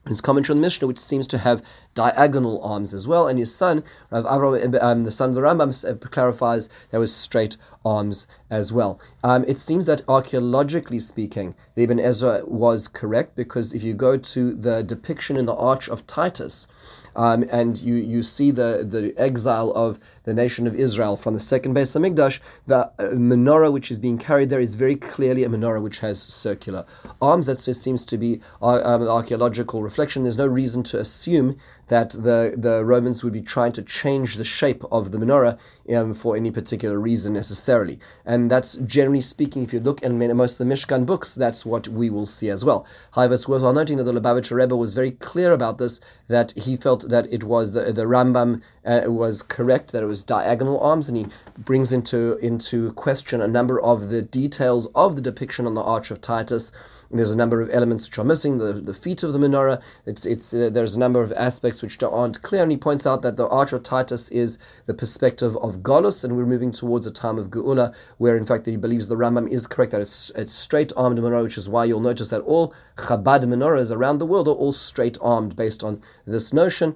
his 0.08 0.22
commentary 0.22 0.56
on 0.56 0.62
the 0.62 0.66
Mishnah, 0.66 0.88
which 0.88 1.00
seems 1.00 1.28
to 1.28 1.40
have 1.40 1.64
diagonal 1.94 2.62
arms 2.64 2.94
as 2.94 3.08
well, 3.08 3.28
and 3.28 3.40
his 3.40 3.54
son, 3.54 3.84
Rav 4.12 4.26
um, 4.26 5.02
the 5.02 5.12
son 5.12 5.30
of 5.30 5.36
the 5.36 5.42
Rambam, 5.42 5.72
uh, 5.84 5.96
clarifies 6.08 6.70
there 6.92 7.00
was 7.00 7.14
straight 7.14 7.58
arms 7.84 8.28
as 8.50 8.72
well. 8.72 9.00
Um, 9.24 9.44
it 9.48 9.58
seems 9.58 9.86
that 9.88 10.02
archaeologically 10.08 11.00
speaking, 11.00 11.56
the 11.76 11.84
Ibn 11.84 12.00
Ezra 12.00 12.44
was 12.46 12.88
correct 12.88 13.36
because 13.36 13.74
if 13.74 13.84
you 13.84 13.94
go 13.94 14.18
to 14.18 14.54
the 14.54 14.84
depiction 14.84 15.38
in 15.38 15.46
the 15.46 15.56
Arch 15.56 15.88
of 15.88 16.06
Titus, 16.08 16.68
um, 17.16 17.44
and 17.52 17.82
you, 17.82 17.96
you 17.96 18.22
see 18.22 18.52
the, 18.52 18.86
the 18.88 19.14
exile 19.18 19.72
of 19.72 20.00
the 20.28 20.34
nation 20.34 20.68
of 20.68 20.76
Israel 20.76 21.16
from 21.16 21.34
the 21.34 21.40
second 21.40 21.74
Beis 21.74 21.96
Hamikdash, 21.96 22.40
the 22.66 22.80
uh, 22.80 22.92
menorah 23.14 23.72
which 23.72 23.90
is 23.90 23.98
being 23.98 24.18
carried 24.18 24.50
there 24.50 24.60
is 24.60 24.76
very 24.76 24.98
clearly 24.98 25.46
a 25.46 25.50
menorah 25.50 25.82
which 25.82 26.00
has 26.00 26.22
circular 26.22 26.86
arms. 27.22 27.48
That 27.48 27.56
seems 27.56 28.04
to 28.04 28.18
be 28.18 28.42
uh, 28.62 28.82
um, 28.84 29.04
archaeological 29.08 29.82
reflection. 29.82 30.24
There's 30.24 30.38
no 30.38 30.46
reason 30.46 30.84
to 30.84 31.00
assume 31.00 31.58
that 31.88 32.10
the, 32.10 32.54
the 32.58 32.84
Romans 32.84 33.24
would 33.24 33.32
be 33.32 33.42
trying 33.42 33.72
to 33.72 33.82
change 33.82 34.36
the 34.36 34.44
shape 34.44 34.84
of 34.92 35.12
the 35.14 35.18
menorah 35.18 35.58
um, 35.96 36.14
for 36.14 36.36
any 36.36 36.52
particular 36.52 37.00
reason 37.00 37.32
necessarily. 37.34 37.98
And 38.26 38.52
that's 38.52 38.76
generally 38.76 39.22
speaking, 39.22 39.64
if 39.64 39.74
you 39.74 39.80
look 39.80 40.02
in 40.04 40.18
most 40.36 40.60
of 40.60 40.68
the 40.68 40.74
Mishkan 40.74 41.06
books, 41.06 41.34
that's 41.34 41.66
what 41.66 41.88
we 41.88 42.10
will 42.10 42.26
see 42.26 42.50
as 42.50 42.66
well. 42.66 42.86
However, 43.12 43.36
it's 43.36 43.48
worthwhile 43.48 43.72
noting 43.72 43.96
that 43.98 44.04
the 44.04 44.12
Lubavitcher 44.12 44.58
Rebbe 44.58 44.76
was 44.76 44.94
very 44.94 45.12
clear 45.12 45.54
about 45.54 45.78
this, 45.78 46.02
that 46.28 46.52
he 46.58 46.76
felt 46.76 47.08
that 47.10 47.32
it 47.32 47.46
was 47.46 47.72
the, 47.72 47.94
the 47.94 48.04
Rambam 48.04 48.62
uh, 48.86 49.04
was 49.08 49.42
correct, 49.42 49.94
that 49.94 50.04
it 50.04 50.08
was 50.08 50.17
diagonal 50.24 50.80
arms, 50.80 51.08
and 51.08 51.18
he 51.18 51.28
brings 51.58 51.92
into, 51.92 52.38
into 52.38 52.92
question 52.94 53.42
a 53.42 53.48
number 53.48 53.80
of 53.80 54.10
the 54.10 54.22
details 54.22 54.88
of 54.96 55.16
the 55.16 55.22
depiction 55.22 55.66
on 55.66 55.76
the 55.76 55.82
Arch 55.82 56.12
of 56.12 56.22
Titus. 56.22 56.72
There's 57.10 57.32
a 57.32 57.38
number 57.38 57.62
of 57.62 57.70
elements 57.72 58.08
which 58.08 58.18
are 58.18 58.24
missing. 58.24 58.58
The, 58.58 58.74
the 58.74 58.94
feet 58.94 59.24
of 59.24 59.32
the 59.34 59.40
menorah. 59.40 59.82
It's 60.06 60.26
it's 60.26 60.54
uh, 60.54 60.70
there's 60.72 60.96
a 60.96 61.00
number 61.00 61.22
of 61.22 61.32
aspects 61.34 61.82
which 61.82 62.02
aren't 62.04 62.42
clear. 62.42 62.64
And 62.64 62.72
he 62.72 62.78
points 62.78 63.08
out 63.08 63.22
that 63.22 63.38
the 63.38 63.48
Arch 63.48 63.72
of 63.72 63.84
Titus 63.84 64.30
is 64.30 64.60
the 64.88 64.94
perspective 64.94 65.56
of 65.58 65.78
Golus, 65.78 66.24
and 66.24 66.36
we're 66.36 66.46
moving 66.46 66.72
towards 66.72 67.08
a 67.08 67.12
time 67.12 67.38
of 67.38 67.50
Geula, 67.50 67.96
where 68.18 68.36
in 68.36 68.46
fact 68.46 68.66
he 68.66 68.76
believes 68.76 69.08
the 69.08 69.16
Rambam 69.16 69.50
is 69.50 69.68
correct 69.68 69.92
that 69.92 70.02
it's, 70.02 70.32
it's 70.36 70.52
straight 70.52 70.92
armed 70.98 71.18
menorah, 71.20 71.44
which 71.44 71.58
is 71.58 71.70
why 71.70 71.86
you'll 71.86 72.02
notice 72.02 72.30
that 72.30 72.42
all 72.42 72.74
Chabad 72.98 73.44
menorahs 73.46 73.96
around 73.96 74.18
the 74.18 74.26
world 74.26 74.48
are 74.48 74.52
all 74.52 74.74
straight 74.74 75.18
armed 75.22 75.56
based 75.56 75.84
on 75.84 76.02
this 76.26 76.52
notion 76.52 76.96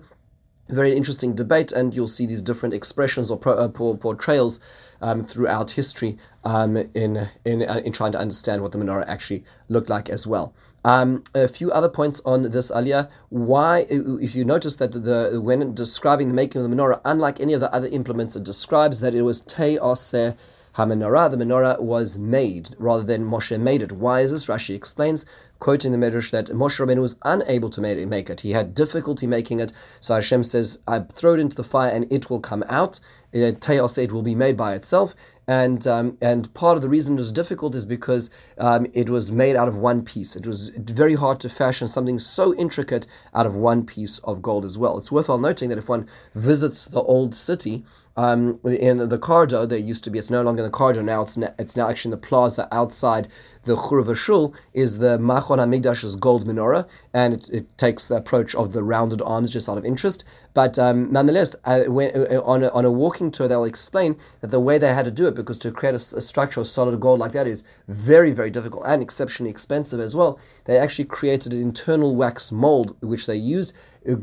very 0.75 0.95
interesting 0.95 1.35
debate, 1.35 1.71
and 1.71 1.93
you'll 1.93 2.07
see 2.07 2.25
these 2.25 2.41
different 2.41 2.73
expressions 2.73 3.29
or 3.29 3.37
pro, 3.37 3.53
uh, 3.53 3.67
portrayals 3.69 4.59
um, 5.01 5.23
throughout 5.23 5.71
history 5.71 6.17
um, 6.43 6.77
in, 6.93 7.27
in, 7.45 7.63
uh, 7.63 7.81
in 7.83 7.91
trying 7.91 8.11
to 8.11 8.19
understand 8.19 8.61
what 8.61 8.71
the 8.71 8.77
menorah 8.77 9.05
actually 9.07 9.43
looked 9.67 9.89
like 9.89 10.09
as 10.09 10.25
well. 10.27 10.53
Um, 10.83 11.23
a 11.35 11.47
few 11.47 11.71
other 11.71 11.89
points 11.89 12.21
on 12.25 12.51
this 12.51 12.71
aliyah. 12.71 13.09
Why, 13.29 13.85
if 13.89 14.35
you 14.35 14.45
notice 14.45 14.75
that 14.77 14.91
the 14.91 15.39
when 15.41 15.73
describing 15.73 16.29
the 16.29 16.33
making 16.33 16.61
of 16.61 16.69
the 16.69 16.75
menorah, 16.75 17.01
unlike 17.05 17.39
any 17.39 17.53
of 17.53 17.61
the 17.61 17.73
other 17.73 17.87
implements, 17.87 18.35
it 18.35 18.43
describes 18.43 18.99
that 19.01 19.13
it 19.13 19.23
was 19.23 19.41
te 19.41 19.77
aseh 19.77 20.35
HaMenorah, 20.75 21.29
the 21.29 21.37
menorah 21.37 21.81
was 21.81 22.17
made 22.17 22.75
rather 22.79 23.03
than 23.03 23.29
Moshe 23.29 23.59
made 23.59 23.81
it. 23.81 23.91
Why 23.91 24.21
is 24.21 24.31
this? 24.31 24.47
Rashi 24.47 24.73
explains, 24.73 25.25
quoting 25.61 25.93
the 25.93 25.97
Medrash, 25.97 26.31
that 26.31 26.47
Moshe 26.47 26.79
Rabbeinu 26.79 26.99
was 26.99 27.15
unable 27.23 27.69
to 27.69 27.79
make 27.79 28.29
it. 28.29 28.41
He 28.41 28.51
had 28.51 28.73
difficulty 28.73 29.27
making 29.27 29.61
it. 29.61 29.71
So 30.01 30.15
Hashem 30.15 30.43
says, 30.43 30.79
I 30.87 30.99
throw 30.99 31.35
it 31.35 31.39
into 31.39 31.55
the 31.55 31.63
fire 31.63 31.91
and 31.91 32.11
it 32.11 32.29
will 32.29 32.41
come 32.41 32.65
out. 32.67 32.99
Teos, 33.31 33.97
it 33.97 34.11
will 34.11 34.23
be 34.23 34.35
made 34.35 34.57
by 34.57 34.73
itself. 34.73 35.15
and 35.47 35.85
um, 35.87 36.17
and 36.21 36.53
part 36.53 36.77
of 36.77 36.81
the 36.81 36.89
reason 36.89 37.15
it 37.15 37.17
was 37.17 37.31
difficult 37.31 37.75
is 37.75 37.85
because 37.85 38.29
um, 38.57 38.87
it 38.93 39.09
was 39.09 39.31
made 39.31 39.55
out 39.55 39.67
of 39.67 39.77
one 39.77 40.03
piece. 40.03 40.35
It 40.35 40.47
was 40.47 40.69
very 40.69 41.15
hard 41.15 41.39
to 41.41 41.49
fashion 41.49 41.87
something 41.87 42.19
so 42.19 42.55
intricate 42.55 43.05
out 43.33 43.45
of 43.45 43.55
one 43.55 43.85
piece 43.85 44.19
of 44.19 44.41
gold 44.41 44.65
as 44.65 44.77
well. 44.77 44.97
It's 44.97 45.11
worthwhile 45.11 45.37
noting 45.37 45.69
that 45.69 45.77
if 45.77 45.89
one 45.89 46.07
visits 46.33 46.85
the 46.85 47.01
old 47.01 47.33
city, 47.35 47.83
um, 48.17 48.59
in 48.65 49.09
the 49.09 49.17
corridor, 49.17 49.65
there 49.65 49.77
used 49.77 50.03
to 50.03 50.09
be, 50.09 50.19
it's 50.19 50.29
no 50.29 50.41
longer 50.41 50.63
in 50.63 50.67
the 50.67 50.71
corridor 50.71 51.01
now, 51.01 51.21
it's, 51.21 51.37
it's 51.57 51.75
now 51.75 51.89
actually 51.89 52.09
in 52.09 52.19
the 52.19 52.27
plaza 52.27 52.67
outside 52.71 53.27
the 53.63 53.75
Churva 53.75 54.15
Shul, 54.15 54.53
is 54.73 54.97
the 54.97 55.17
Machon 55.17 55.59
HaMikdash's 55.59 56.15
gold 56.15 56.47
menorah, 56.47 56.87
and 57.13 57.33
it, 57.33 57.49
it, 57.49 57.77
takes 57.77 58.07
the 58.07 58.15
approach 58.15 58.53
of 58.55 58.73
the 58.73 58.83
rounded 58.83 59.21
arms 59.21 59.51
just 59.51 59.69
out 59.69 59.77
of 59.77 59.85
interest. 59.85 60.23
But 60.53 60.77
um, 60.77 61.11
nonetheless, 61.11 61.55
uh, 61.63 61.83
when, 61.83 62.11
uh, 62.15 62.41
on, 62.41 62.63
a, 62.63 62.69
on 62.69 62.85
a 62.85 62.91
walking 62.91 63.31
tour, 63.31 63.47
they'll 63.47 63.63
explain 63.63 64.17
that 64.41 64.47
the 64.47 64.59
way 64.59 64.77
they 64.77 64.93
had 64.93 65.05
to 65.05 65.11
do 65.11 65.27
it, 65.27 65.35
because 65.35 65.59
to 65.59 65.71
create 65.71 65.93
a, 65.93 66.17
a 66.17 66.21
structure 66.21 66.59
of 66.59 66.67
solid 66.67 66.99
gold 66.99 67.19
like 67.19 67.31
that 67.33 67.47
is 67.47 67.63
very, 67.87 68.31
very 68.31 68.49
difficult 68.49 68.83
and 68.85 69.01
exceptionally 69.01 69.49
expensive 69.49 69.99
as 69.99 70.15
well, 70.15 70.39
they 70.65 70.77
actually 70.77 71.05
created 71.05 71.53
an 71.53 71.61
internal 71.61 72.15
wax 72.15 72.51
mold, 72.51 72.95
which 73.01 73.25
they 73.25 73.35
used 73.35 73.73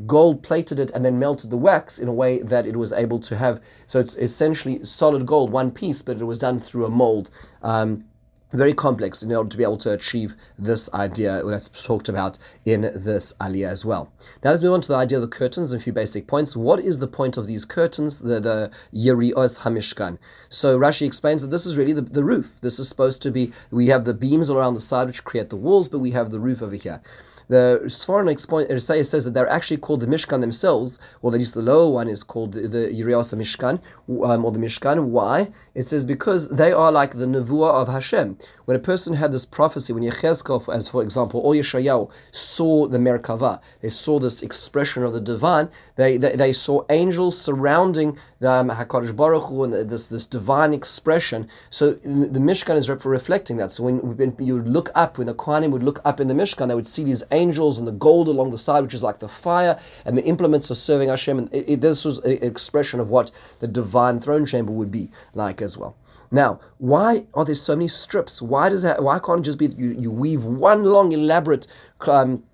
gold 0.06 0.42
plated 0.42 0.80
it 0.80 0.90
and 0.90 1.04
then 1.04 1.18
melted 1.18 1.50
the 1.50 1.56
wax 1.56 1.98
in 1.98 2.08
a 2.08 2.12
way 2.12 2.42
that 2.42 2.66
it 2.66 2.76
was 2.76 2.92
able 2.92 3.20
to 3.20 3.36
have. 3.36 3.60
So 3.86 4.00
it's 4.00 4.16
essentially 4.16 4.84
solid 4.84 5.26
gold, 5.26 5.50
one 5.50 5.70
piece, 5.70 6.02
but 6.02 6.20
it 6.20 6.24
was 6.24 6.38
done 6.38 6.58
through 6.60 6.84
a 6.84 6.90
mold. 6.90 7.30
Um, 7.62 8.04
very 8.50 8.72
complex 8.72 9.22
in 9.22 9.30
order 9.30 9.50
to 9.50 9.56
be 9.56 9.62
able 9.62 9.76
to 9.76 9.92
achieve 9.92 10.34
this 10.58 10.92
idea 10.94 11.42
that's 11.44 11.68
talked 11.68 12.08
about 12.08 12.38
in 12.64 12.80
this 12.80 13.34
aliyah 13.40 13.68
as 13.68 13.84
well. 13.84 14.10
Now 14.42 14.50
let's 14.50 14.62
move 14.62 14.72
on 14.72 14.80
to 14.82 14.88
the 14.88 14.96
idea 14.96 15.18
of 15.18 15.22
the 15.22 15.28
curtains 15.28 15.70
and 15.70 15.80
a 15.80 15.84
few 15.84 15.92
basic 15.92 16.26
points. 16.26 16.56
What 16.56 16.80
is 16.80 16.98
the 16.98 17.06
point 17.06 17.36
of 17.36 17.46
these 17.46 17.64
curtains, 17.66 18.20
the, 18.20 18.40
the 18.40 18.70
Yerios 18.92 19.60
Hamishkan? 19.60 20.18
So 20.48 20.78
Rashi 20.78 21.06
explains 21.06 21.42
that 21.42 21.50
this 21.50 21.66
is 21.66 21.76
really 21.76 21.92
the, 21.92 22.02
the 22.02 22.24
roof. 22.24 22.58
This 22.62 22.78
is 22.78 22.88
supposed 22.88 23.20
to 23.22 23.30
be, 23.30 23.52
we 23.70 23.88
have 23.88 24.06
the 24.06 24.14
beams 24.14 24.48
all 24.48 24.56
around 24.56 24.74
the 24.74 24.80
side 24.80 25.08
which 25.08 25.24
create 25.24 25.50
the 25.50 25.56
walls, 25.56 25.88
but 25.88 25.98
we 25.98 26.12
have 26.12 26.30
the 26.30 26.40
roof 26.40 26.62
over 26.62 26.76
here. 26.76 27.02
The 27.48 27.80
Sforno 27.84 28.30
explain, 28.30 28.78
says 28.78 29.24
that 29.24 29.32
they're 29.32 29.48
actually 29.48 29.78
called 29.78 30.00
the 30.00 30.06
Mishkan 30.06 30.40
themselves, 30.40 30.98
or 31.22 31.32
at 31.32 31.38
least 31.38 31.54
the 31.54 31.62
lower 31.62 31.90
one 31.90 32.08
is 32.08 32.22
called 32.22 32.52
the, 32.52 32.68
the 32.68 32.88
Mishkan, 32.88 33.80
um, 34.08 34.44
or 34.44 34.52
the 34.52 34.58
Mishkan. 34.58 35.04
Why? 35.04 35.50
It 35.74 35.82
says 35.84 36.04
because 36.04 36.48
they 36.48 36.72
are 36.72 36.92
like 36.92 37.18
the 37.18 37.26
Nevuah 37.26 37.72
of 37.72 37.88
Hashem. 37.88 38.38
When 38.66 38.76
a 38.76 38.80
person 38.80 39.14
had 39.14 39.32
this 39.32 39.46
prophecy, 39.46 39.92
when 39.92 40.02
Yechezkel, 40.02 40.72
as 40.74 40.88
for 40.88 41.02
example, 41.02 41.40
or 41.40 41.54
Yeshayahu, 41.54 42.10
saw 42.32 42.86
the 42.86 42.98
Merkava, 42.98 43.60
they 43.80 43.88
saw 43.88 44.18
this 44.18 44.42
expression 44.42 45.02
of 45.02 45.14
the 45.14 45.20
divine, 45.20 45.70
they, 45.96 46.18
they, 46.18 46.36
they 46.36 46.52
saw 46.52 46.84
angels 46.90 47.40
surrounding 47.40 48.18
the 48.40 48.50
um, 48.50 48.70
HaKadosh 48.70 49.16
Baruch 49.16 49.44
Hu 49.44 49.64
and 49.64 49.72
this, 49.90 50.08
this 50.08 50.26
divine 50.26 50.74
expression. 50.74 51.48
So 51.70 51.92
the 51.94 52.38
Mishkan 52.38 52.76
is 52.76 52.86
for 52.86 53.08
reflecting 53.08 53.56
that. 53.56 53.72
So 53.72 53.84
when, 53.84 54.16
when 54.16 54.34
you 54.38 54.60
look 54.60 54.90
up, 54.94 55.16
when 55.16 55.26
the 55.26 55.34
Kohanim 55.34 55.70
would 55.70 55.82
look 55.82 56.00
up 56.04 56.20
in 56.20 56.28
the 56.28 56.34
Mishkan, 56.34 56.68
they 56.68 56.74
would 56.74 56.86
see 56.86 57.04
these 57.04 57.22
angels 57.30 57.37
and 57.38 57.86
the 57.86 57.92
gold 57.92 58.28
along 58.28 58.50
the 58.50 58.58
side, 58.58 58.82
which 58.82 58.94
is 58.94 59.02
like 59.02 59.18
the 59.18 59.28
fire, 59.28 59.78
and 60.04 60.16
the 60.16 60.24
implements 60.24 60.70
of 60.70 60.76
serving 60.76 61.08
Hashem. 61.08 61.38
And 61.38 61.54
it, 61.54 61.68
it, 61.68 61.80
this 61.80 62.04
was 62.04 62.18
an 62.18 62.42
expression 62.42 63.00
of 63.00 63.10
what 63.10 63.30
the 63.60 63.68
divine 63.68 64.20
throne 64.20 64.46
chamber 64.46 64.72
would 64.72 64.90
be 64.90 65.10
like 65.34 65.62
as 65.62 65.78
well. 65.78 65.96
Now, 66.30 66.60
why 66.78 67.26
are 67.34 67.44
there 67.44 67.54
so 67.54 67.74
many 67.76 67.88
strips? 67.88 68.42
Why 68.42 68.68
does 68.68 68.82
that? 68.82 69.02
Why 69.02 69.18
can't 69.18 69.40
it 69.40 69.44
just 69.44 69.58
be 69.58 69.66
you, 69.66 69.96
you 69.98 70.10
weave 70.10 70.44
one 70.44 70.84
long 70.84 71.12
elaborate 71.12 71.66
um, 72.06 72.44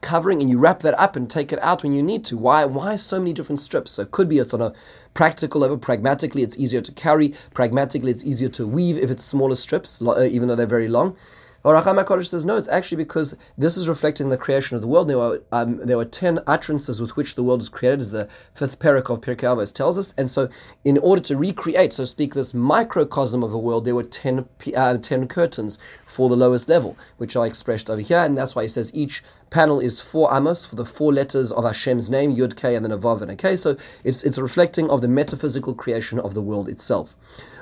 covering 0.00 0.40
and 0.40 0.50
you 0.50 0.58
wrap 0.58 0.80
that 0.80 0.98
up 0.98 1.14
and 1.14 1.30
take 1.30 1.52
it 1.52 1.60
out 1.62 1.82
when 1.82 1.92
you 1.92 2.02
need 2.02 2.24
to? 2.24 2.36
Why? 2.36 2.64
Why 2.64 2.96
so 2.96 3.18
many 3.18 3.32
different 3.32 3.60
strips? 3.60 3.92
So 3.92 4.02
it 4.02 4.10
could 4.10 4.28
be 4.28 4.38
it's 4.38 4.52
on 4.52 4.60
a 4.60 4.72
practical 5.14 5.60
level. 5.60 5.78
Pragmatically, 5.78 6.42
it's 6.42 6.58
easier 6.58 6.80
to 6.80 6.92
carry. 6.92 7.34
Pragmatically, 7.54 8.10
it's 8.10 8.24
easier 8.24 8.48
to 8.48 8.66
weave 8.66 8.98
if 8.98 9.10
it's 9.10 9.24
smaller 9.24 9.56
strips, 9.56 10.02
even 10.02 10.48
though 10.48 10.56
they're 10.56 10.66
very 10.66 10.88
long. 10.88 11.16
Or 11.62 11.74
Racham 11.74 12.02
HaKodesh 12.02 12.26
says, 12.26 12.44
no, 12.44 12.56
it's 12.56 12.68
actually 12.68 12.96
because 12.96 13.36
this 13.58 13.76
is 13.76 13.88
reflecting 13.88 14.30
the 14.30 14.38
creation 14.38 14.76
of 14.76 14.80
the 14.80 14.88
world. 14.88 15.08
There 15.08 15.18
were, 15.18 15.42
um, 15.52 15.84
there 15.84 15.98
were 15.98 16.06
10 16.06 16.40
utterances 16.46 17.00
with 17.00 17.16
which 17.16 17.34
the 17.34 17.42
world 17.42 17.60
was 17.60 17.68
created, 17.68 18.00
as 18.00 18.10
the 18.10 18.28
fifth 18.54 18.78
parak 18.78 19.10
of 19.10 19.20
Pirkei 19.20 19.44
Avos 19.44 19.72
tells 19.72 19.98
us. 19.98 20.14
And 20.16 20.30
so, 20.30 20.48
in 20.84 20.96
order 20.98 21.20
to 21.22 21.36
recreate, 21.36 21.92
so 21.92 22.04
to 22.04 22.06
speak, 22.06 22.34
this 22.34 22.54
microcosm 22.54 23.42
of 23.42 23.50
the 23.50 23.58
world, 23.58 23.84
there 23.84 23.94
were 23.94 24.04
10, 24.04 24.48
uh, 24.74 24.96
10 24.96 25.28
curtains 25.28 25.78
for 26.06 26.28
the 26.28 26.36
lowest 26.36 26.68
level, 26.68 26.96
which 27.18 27.36
are 27.36 27.46
expressed 27.46 27.90
over 27.90 28.00
here. 28.00 28.20
And 28.20 28.38
that's 28.38 28.56
why 28.56 28.62
he 28.62 28.68
says 28.68 28.90
each 28.94 29.22
panel 29.50 29.80
is 29.80 30.00
four 30.00 30.34
amos 30.34 30.64
for 30.64 30.76
the 30.76 30.84
four 30.84 31.12
letters 31.12 31.52
of 31.52 31.64
Hashem's 31.64 32.08
name, 32.08 32.34
Yud 32.34 32.56
K, 32.56 32.74
and 32.74 32.84
then 32.84 32.92
a 32.92 32.98
Vav 32.98 33.20
and 33.20 33.30
a 33.30 33.36
K. 33.36 33.54
So 33.56 33.76
it's, 34.02 34.22
it's 34.22 34.38
reflecting 34.38 34.88
of 34.88 35.02
the 35.02 35.08
metaphysical 35.08 35.74
creation 35.74 36.18
of 36.18 36.32
the 36.34 36.42
world 36.42 36.68
itself. 36.68 37.16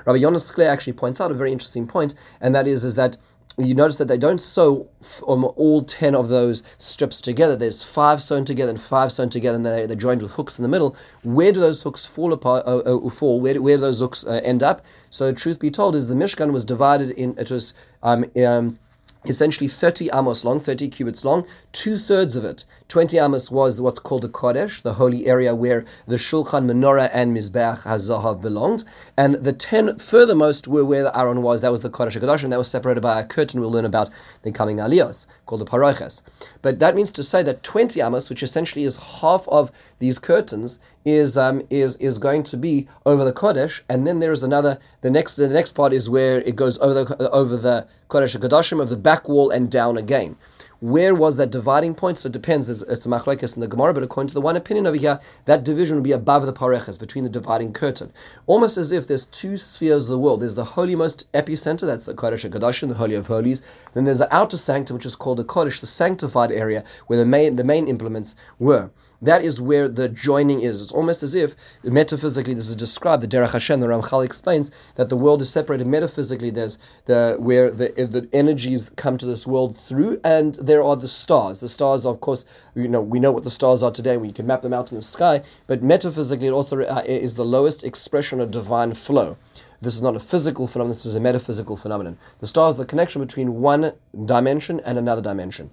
Rabbi 0.05 0.19
Jonas 0.19 0.49
Skler 0.49 0.69
actually 0.69 0.93
points 0.93 1.19
out 1.19 1.31
a 1.31 1.33
very 1.33 1.51
interesting 1.51 1.85
point, 1.85 2.15
and 2.39 2.55
that 2.55 2.67
is, 2.67 2.83
is 2.83 2.95
that 2.95 3.17
you 3.59 3.75
notice 3.75 3.97
that 3.97 4.07
they 4.07 4.17
don't 4.17 4.39
sew 4.39 4.87
um, 5.27 5.45
all 5.55 5.83
10 5.83 6.15
of 6.15 6.29
those 6.29 6.63
strips 6.77 7.19
together. 7.19 7.55
There's 7.55 7.83
five 7.83 8.21
sewn 8.21 8.45
together 8.45 8.71
and 8.71 8.81
five 8.81 9.11
sewn 9.11 9.29
together, 9.29 9.57
and 9.57 9.65
they're, 9.65 9.87
they're 9.87 9.95
joined 9.95 10.21
with 10.21 10.31
hooks 10.31 10.57
in 10.57 10.63
the 10.63 10.69
middle. 10.69 10.95
Where 11.23 11.51
do 11.51 11.59
those 11.59 11.83
hooks 11.83 12.05
fall 12.05 12.33
apart? 12.33 12.65
Uh, 12.65 12.77
uh, 12.79 13.09
fall? 13.09 13.41
Where 13.41 13.55
do, 13.55 13.61
where 13.61 13.77
do 13.77 13.81
those 13.81 13.99
hooks 13.99 14.23
uh, 14.25 14.41
end 14.43 14.63
up? 14.63 14.83
So, 15.09 15.31
truth 15.33 15.59
be 15.59 15.71
told, 15.71 15.95
is 15.95 16.07
the 16.07 16.15
Mishkan 16.15 16.51
was 16.51 16.63
divided 16.63 17.11
in 17.11 17.37
it 17.37 17.51
was 17.51 17.73
um, 18.01 18.25
um, 18.45 18.79
essentially 19.25 19.67
30 19.67 20.09
amos 20.13 20.43
long, 20.45 20.59
30 20.59 20.89
cubits 20.89 21.25
long. 21.25 21.45
Two 21.71 21.97
thirds 21.97 22.35
of 22.35 22.45
it, 22.45 22.65
20 22.89 23.19
amos, 23.19 23.51
was 23.51 23.79
what's 23.79 23.99
called 23.99 24.23
the 24.23 24.27
Kodesh, 24.27 24.81
the 24.81 24.95
holy 24.95 25.27
area 25.27 25.53
where 25.53 25.85
the 26.07 26.15
Shulchan, 26.15 26.65
Menorah, 26.65 27.11
and 27.13 27.37
Mizbeach 27.37 27.83
HaZahav 27.83 28.41
belonged. 28.41 28.83
And 29.15 29.35
the 29.35 29.53
10 29.53 29.99
furthermost 29.99 30.67
were 30.67 30.83
where 30.83 31.03
the 31.03 31.15
Aaron 31.15 31.43
was, 31.43 31.61
that 31.61 31.71
was 31.71 31.83
the 31.83 31.91
Kodesh 31.91 32.19
HaKadosh, 32.19 32.41
and 32.41 32.51
that 32.51 32.57
was 32.57 32.67
separated 32.67 33.01
by 33.01 33.19
a 33.19 33.25
curtain 33.25 33.61
we'll 33.61 33.69
learn 33.69 33.85
about 33.85 34.09
the 34.41 34.51
coming 34.51 34.77
Aliyos, 34.77 35.27
called 35.45 35.61
the 35.61 35.65
Paroches. 35.65 36.23
But 36.63 36.79
that 36.79 36.95
means 36.95 37.11
to 37.11 37.23
say 37.23 37.43
that 37.43 37.61
20 37.61 38.01
amos, 38.01 38.27
which 38.27 38.41
essentially 38.41 38.83
is 38.83 38.95
half 38.95 39.47
of 39.49 39.71
these 39.99 40.17
curtains, 40.17 40.79
is 41.05 41.37
um, 41.37 41.61
is 41.69 41.95
is 41.97 42.17
going 42.17 42.43
to 42.43 42.57
be 42.57 42.87
over 43.05 43.23
the 43.23 43.31
Kodesh, 43.31 43.81
and 43.87 44.05
then 44.05 44.19
there 44.19 44.31
is 44.31 44.43
another. 44.43 44.79
The 45.01 45.09
next 45.09 45.35
the 45.35 45.47
next 45.47 45.71
part 45.71 45.93
is 45.93 46.09
where 46.09 46.41
it 46.41 46.55
goes 46.55 46.77
over 46.79 46.93
the 47.05 47.29
over 47.29 47.55
the 47.55 47.87
Kodesh 48.09 48.37
HaKadoshim 48.37 48.81
of 48.81 48.89
the 48.89 48.97
back 48.97 49.29
wall 49.29 49.49
and 49.49 49.69
down 49.69 49.95
again. 49.95 50.35
Where 50.81 51.13
was 51.13 51.35
that 51.37 51.51
dividing 51.51 51.95
point? 51.95 52.19
So 52.19 52.27
it 52.27 52.31
depends. 52.31 52.69
It's, 52.69 52.81
it's 52.83 53.05
a 53.05 53.09
machlekes 53.09 53.53
in 53.53 53.59
the 53.59 53.67
Gemara, 53.67 53.93
but 53.93 54.03
according 54.03 54.29
to 54.29 54.33
the 54.33 54.41
one 54.41 54.55
opinion 54.55 54.87
over 54.87 54.95
here, 54.95 55.19
that 55.43 55.63
division 55.63 55.97
would 55.97 56.03
be 56.03 56.13
above 56.13 56.45
the 56.45 56.53
pareches, 56.53 56.97
between 56.97 57.25
the 57.25 57.29
dividing 57.29 57.73
curtain. 57.73 58.13
Almost 58.47 58.77
as 58.77 58.91
if 58.93 59.05
there's 59.05 59.25
two 59.25 59.57
spheres 59.57 60.05
of 60.05 60.11
the 60.11 60.19
world. 60.19 60.39
There's 60.39 60.55
the 60.55 60.63
holy 60.63 60.95
most 60.95 61.29
epicenter, 61.33 61.81
that's 61.81 62.05
the 62.05 62.13
Kodesh 62.13 62.49
HaKadoshim, 62.49 62.87
the 62.87 62.95
Holy 62.95 63.15
of 63.15 63.27
Holies. 63.27 63.61
Then 63.93 64.05
there's 64.05 64.19
the 64.19 64.33
outer 64.33 64.57
sanctum, 64.57 64.95
which 64.95 65.05
is 65.05 65.17
called 65.17 65.39
the 65.39 65.43
Kodesh, 65.43 65.81
the 65.81 65.87
sanctified 65.87 66.51
area, 66.51 66.85
where 67.07 67.19
the 67.19 67.25
main, 67.25 67.57
the 67.57 67.63
main 67.65 67.87
implements 67.87 68.37
were. 68.57 68.89
That 69.21 69.43
is 69.43 69.59
where 69.59 69.89
the 69.89 70.07
joining 70.07 70.61
is. 70.61 70.81
It's 70.81 70.91
almost 70.91 71.23
as 71.23 71.35
if, 71.35 71.55
metaphysically, 71.83 72.53
this 72.53 72.69
is 72.69 72.75
described. 72.75 73.23
The 73.23 73.27
Derech 73.27 73.51
Hashem, 73.51 73.79
the 73.79 73.87
Ramchal 73.87 74.23
explains 74.23 74.71
that 74.95 75.09
the 75.09 75.17
world 75.17 75.41
is 75.41 75.49
separated 75.49 75.87
metaphysically. 75.87 76.49
There's 76.49 76.79
the 77.05 77.35
where 77.37 77.69
the, 77.69 77.89
the 77.89 78.29
energies 78.31 78.91
come 78.95 79.17
to 79.17 79.25
this 79.25 79.45
world 79.45 79.77
through, 79.77 80.21
and 80.23 80.55
there 80.55 80.81
are 80.81 80.95
the 80.95 81.07
stars. 81.07 81.59
The 81.59 81.69
stars, 81.69 82.05
of 82.05 82.21
course, 82.21 82.45
you 82.75 82.87
know 82.87 83.01
we 83.01 83.19
know 83.19 83.31
what 83.31 83.43
the 83.43 83.49
stars 83.49 83.83
are 83.83 83.91
today. 83.91 84.15
We 84.15 84.31
can 84.31 84.47
map 84.47 84.61
them 84.61 84.73
out 84.73 84.91
in 84.91 84.95
the 84.95 85.01
sky, 85.01 85.43
but 85.67 85.83
metaphysically, 85.83 86.47
it 86.47 86.51
also 86.51 86.81
uh, 86.81 87.03
is 87.05 87.35
the 87.35 87.45
lowest 87.45 87.83
expression 87.83 88.39
of 88.39 88.51
divine 88.51 88.93
flow. 88.93 89.37
This 89.81 89.95
is 89.95 90.01
not 90.01 90.15
a 90.15 90.19
physical 90.19 90.67
phenomenon, 90.67 90.91
this 90.91 91.05
is 91.05 91.15
a 91.15 91.21
metaphysical 91.21 91.77
phenomenon. 91.77 92.17
The 92.39 92.47
stars 92.47 92.75
the 92.75 92.85
connection 92.85 93.21
between 93.21 93.61
one 93.61 93.93
dimension 94.25 94.81
and 94.81 94.97
another 94.97 95.21
dimension. 95.21 95.71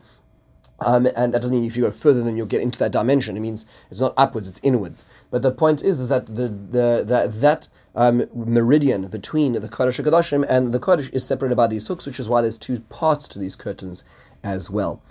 Um, 0.80 1.06
and 1.16 1.32
that 1.32 1.40
doesn't 1.40 1.56
mean 1.56 1.64
if 1.64 1.74
you 1.74 1.84
go 1.84 1.90
further 1.90 2.22
then 2.22 2.36
you'll 2.36 2.46
get 2.46 2.60
into 2.60 2.78
that 2.80 2.92
dimension. 2.92 3.36
It 3.36 3.40
means 3.40 3.64
it's 3.90 4.00
not 4.00 4.12
upwards, 4.16 4.46
it's 4.46 4.60
inwards. 4.62 5.06
But 5.30 5.42
the 5.42 5.50
point 5.50 5.82
is, 5.82 6.00
is 6.00 6.08
that 6.10 6.26
the, 6.26 6.48
the, 6.48 7.04
the 7.06 7.32
that 7.40 7.68
um, 7.94 8.26
meridian 8.34 9.08
between 9.08 9.54
the 9.54 9.68
Kodesh 9.68 10.02
HaKadoshim 10.04 10.44
and 10.48 10.72
the 10.72 10.80
Kodesh 10.80 11.12
is 11.14 11.26
separated 11.26 11.56
by 11.56 11.66
these 11.66 11.88
hooks, 11.88 12.04
which 12.06 12.20
is 12.20 12.28
why 12.28 12.42
there's 12.42 12.58
two 12.58 12.80
parts 12.80 13.26
to 13.28 13.38
these 13.38 13.56
curtains 13.56 14.04
as 14.44 14.68
well. 14.70 15.02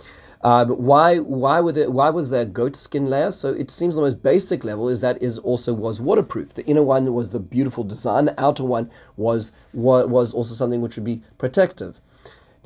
Um, 0.42 0.68
why 0.70 1.18
why 1.18 1.60
were 1.60 1.72
there, 1.72 1.90
why 1.90 2.10
was 2.10 2.30
there 2.30 2.42
a 2.42 2.46
goat 2.46 2.76
skin 2.76 3.06
layer? 3.06 3.32
So 3.32 3.52
it 3.52 3.70
seems 3.70 3.94
the 3.94 4.00
most 4.00 4.22
basic 4.22 4.62
level 4.62 4.88
is 4.88 5.00
that 5.00 5.20
is 5.20 5.38
also 5.38 5.72
was 5.72 6.00
waterproof. 6.00 6.54
The 6.54 6.64
inner 6.66 6.84
one 6.84 7.12
was 7.12 7.32
the 7.32 7.40
beautiful 7.40 7.82
design. 7.82 8.26
The 8.26 8.40
outer 8.40 8.62
one 8.62 8.90
was 9.16 9.50
was 9.72 10.32
also 10.32 10.54
something 10.54 10.80
which 10.80 10.96
would 10.96 11.04
be 11.04 11.22
protective. 11.38 12.00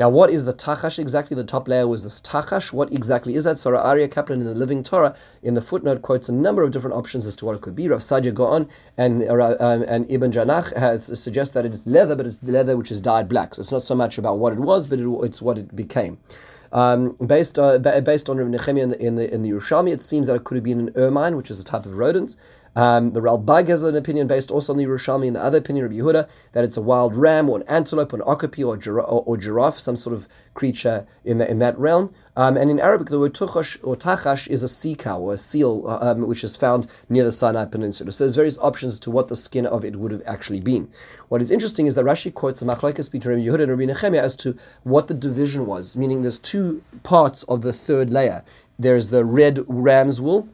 Now, 0.01 0.09
what 0.09 0.31
is 0.31 0.47
the 0.47 0.55
tachash 0.55 0.99
exactly? 0.99 1.35
The 1.35 1.45
top 1.45 1.69
layer 1.69 1.87
was 1.87 2.05
this 2.05 2.23
tachash. 2.23 2.73
What 2.73 2.91
exactly 2.91 3.35
is 3.35 3.45
that? 3.45 3.59
So, 3.59 3.73
Aryeh 3.73 4.11
Kaplan 4.11 4.41
in 4.41 4.47
the 4.47 4.55
Living 4.55 4.83
Torah, 4.83 5.15
in 5.43 5.53
the 5.53 5.61
footnote, 5.61 6.01
quotes 6.01 6.27
a 6.27 6.33
number 6.33 6.63
of 6.63 6.71
different 6.71 6.97
options 6.97 7.27
as 7.27 7.37
to 7.37 7.45
what 7.45 7.55
it 7.55 7.61
could 7.61 7.77
be. 7.77 7.87
Rav 7.87 8.01
Saadia 8.01 8.33
Gaon 8.33 8.67
and, 8.97 9.23
uh, 9.23 9.57
um, 9.61 9.83
and 9.83 10.11
Ibn 10.11 10.33
Janach 10.33 10.75
has, 10.75 11.21
suggest 11.21 11.53
that 11.53 11.67
it 11.67 11.75
is 11.75 11.87
leather, 11.87 12.17
but 12.17 12.25
it's 12.25 12.39
leather 12.43 12.79
which 12.79 12.91
is 12.91 12.99
dyed 12.99 13.29
black. 13.29 13.55
So, 13.55 13.61
it's 13.61 13.73
not 13.73 13.83
so 13.83 13.95
much 13.95 14.17
about 14.17 14.39
what 14.39 14.55
it 14.55 14.61
was, 14.61 14.87
but 14.87 15.01
it, 15.01 15.07
it's 15.23 15.43
what 15.43 15.59
it 15.59 15.77
became. 15.77 16.17
Um, 16.73 17.17
based 17.17 17.59
uh, 17.59 17.79
based 17.79 18.31
on 18.31 18.51
Nehemiah 18.51 18.85
in 18.85 18.89
the, 18.91 19.05
in 19.05 19.15
the 19.17 19.35
in 19.35 19.43
the 19.43 19.51
Yerushalmi, 19.51 19.93
it 19.93 20.01
seems 20.01 20.29
that 20.29 20.35
it 20.37 20.45
could 20.45 20.55
have 20.55 20.65
been 20.65 20.81
an 20.81 20.93
ermine, 20.95 21.37
which 21.37 21.51
is 21.51 21.61
a 21.61 21.65
type 21.65 21.85
of 21.85 21.99
rodent. 21.99 22.37
Um, 22.77 23.13
the 23.13 23.21
Ralbag 23.21 23.69
has 23.69 23.83
an 23.83 23.97
opinion 23.97 24.27
based 24.27 24.51
also 24.51 24.73
on 24.73 24.79
the 24.79 24.85
Yerushalmi 24.85 25.27
and 25.27 25.37
the 25.37 25.43
other 25.43 25.59
opinion 25.59 25.87
of 25.87 25.93
Yehuda 25.93 26.29
that 26.53 26.63
it's 26.65 26.77
a 26.77 26.81
wild 26.81 27.17
ram 27.17 27.51
or 27.51 27.59
an 27.59 27.65
antelope 27.67 28.13
or 28.13 28.17
an 28.17 28.23
okapi 28.23 28.63
or, 28.63 28.77
or, 28.77 29.03
or, 29.03 29.37
giraffe, 29.37 29.81
some 29.81 29.97
sort 29.97 30.15
of 30.15 30.29
creature 30.55 31.05
in, 31.25 31.39
the, 31.39 31.51
in 31.51 31.59
that 31.59 31.77
realm. 31.79 32.15
Um, 32.37 32.57
and 32.57 32.71
in 32.71 32.79
Arabic, 32.79 33.09
the 33.09 33.19
word 33.19 33.35
tuchash 33.35 33.77
or 33.83 33.97
tachash 33.97 34.47
is 34.47 34.63
a 34.63 34.69
sea 34.69 34.95
cow 34.95 35.19
or 35.19 35.35
a 35.35 35.37
seal, 35.37 35.87
um, 35.89 36.27
which 36.29 36.45
is 36.45 36.55
found 36.57 36.87
near 37.09 37.25
the 37.25 37.33
Sinai 37.33 37.65
Peninsula. 37.65 38.13
So 38.13 38.25
there's 38.25 38.37
various 38.37 38.59
options 38.59 39.01
to 39.01 39.11
what 39.11 39.29
the 39.29 39.37
skin 39.37 39.67
of 39.67 39.85
it 39.85 39.97
would 39.97 40.13
have 40.13 40.23
actually 40.25 40.61
been. 40.61 40.89
What 41.29 41.41
is 41.41 41.51
interesting 41.51 41.87
is 41.87 41.97
that 41.97 42.05
Rashi 42.05 42.33
quotes 42.33 42.61
the 42.61 42.67
machlokes 42.67 43.11
between 43.11 43.39
Rabbi 43.39 43.49
Yehuda 43.49 43.63
and 43.63 43.79
Rabbi 43.79 43.93
Nechemia 43.93 44.21
as 44.21 44.37
to 44.37 44.57
what 44.85 45.09
the 45.09 45.15
division 45.15 45.67
was, 45.67 45.97
meaning 45.97 46.23
there's 46.23 46.39
two 46.39 46.83
parts 47.03 47.43
of 47.45 47.63
the 47.63 47.73
third 47.73 48.11
layer. 48.11 48.45
There's 48.79 49.11
the 49.11 49.25
red 49.25 49.65
ram's 49.67 50.21
wool, 50.21 50.49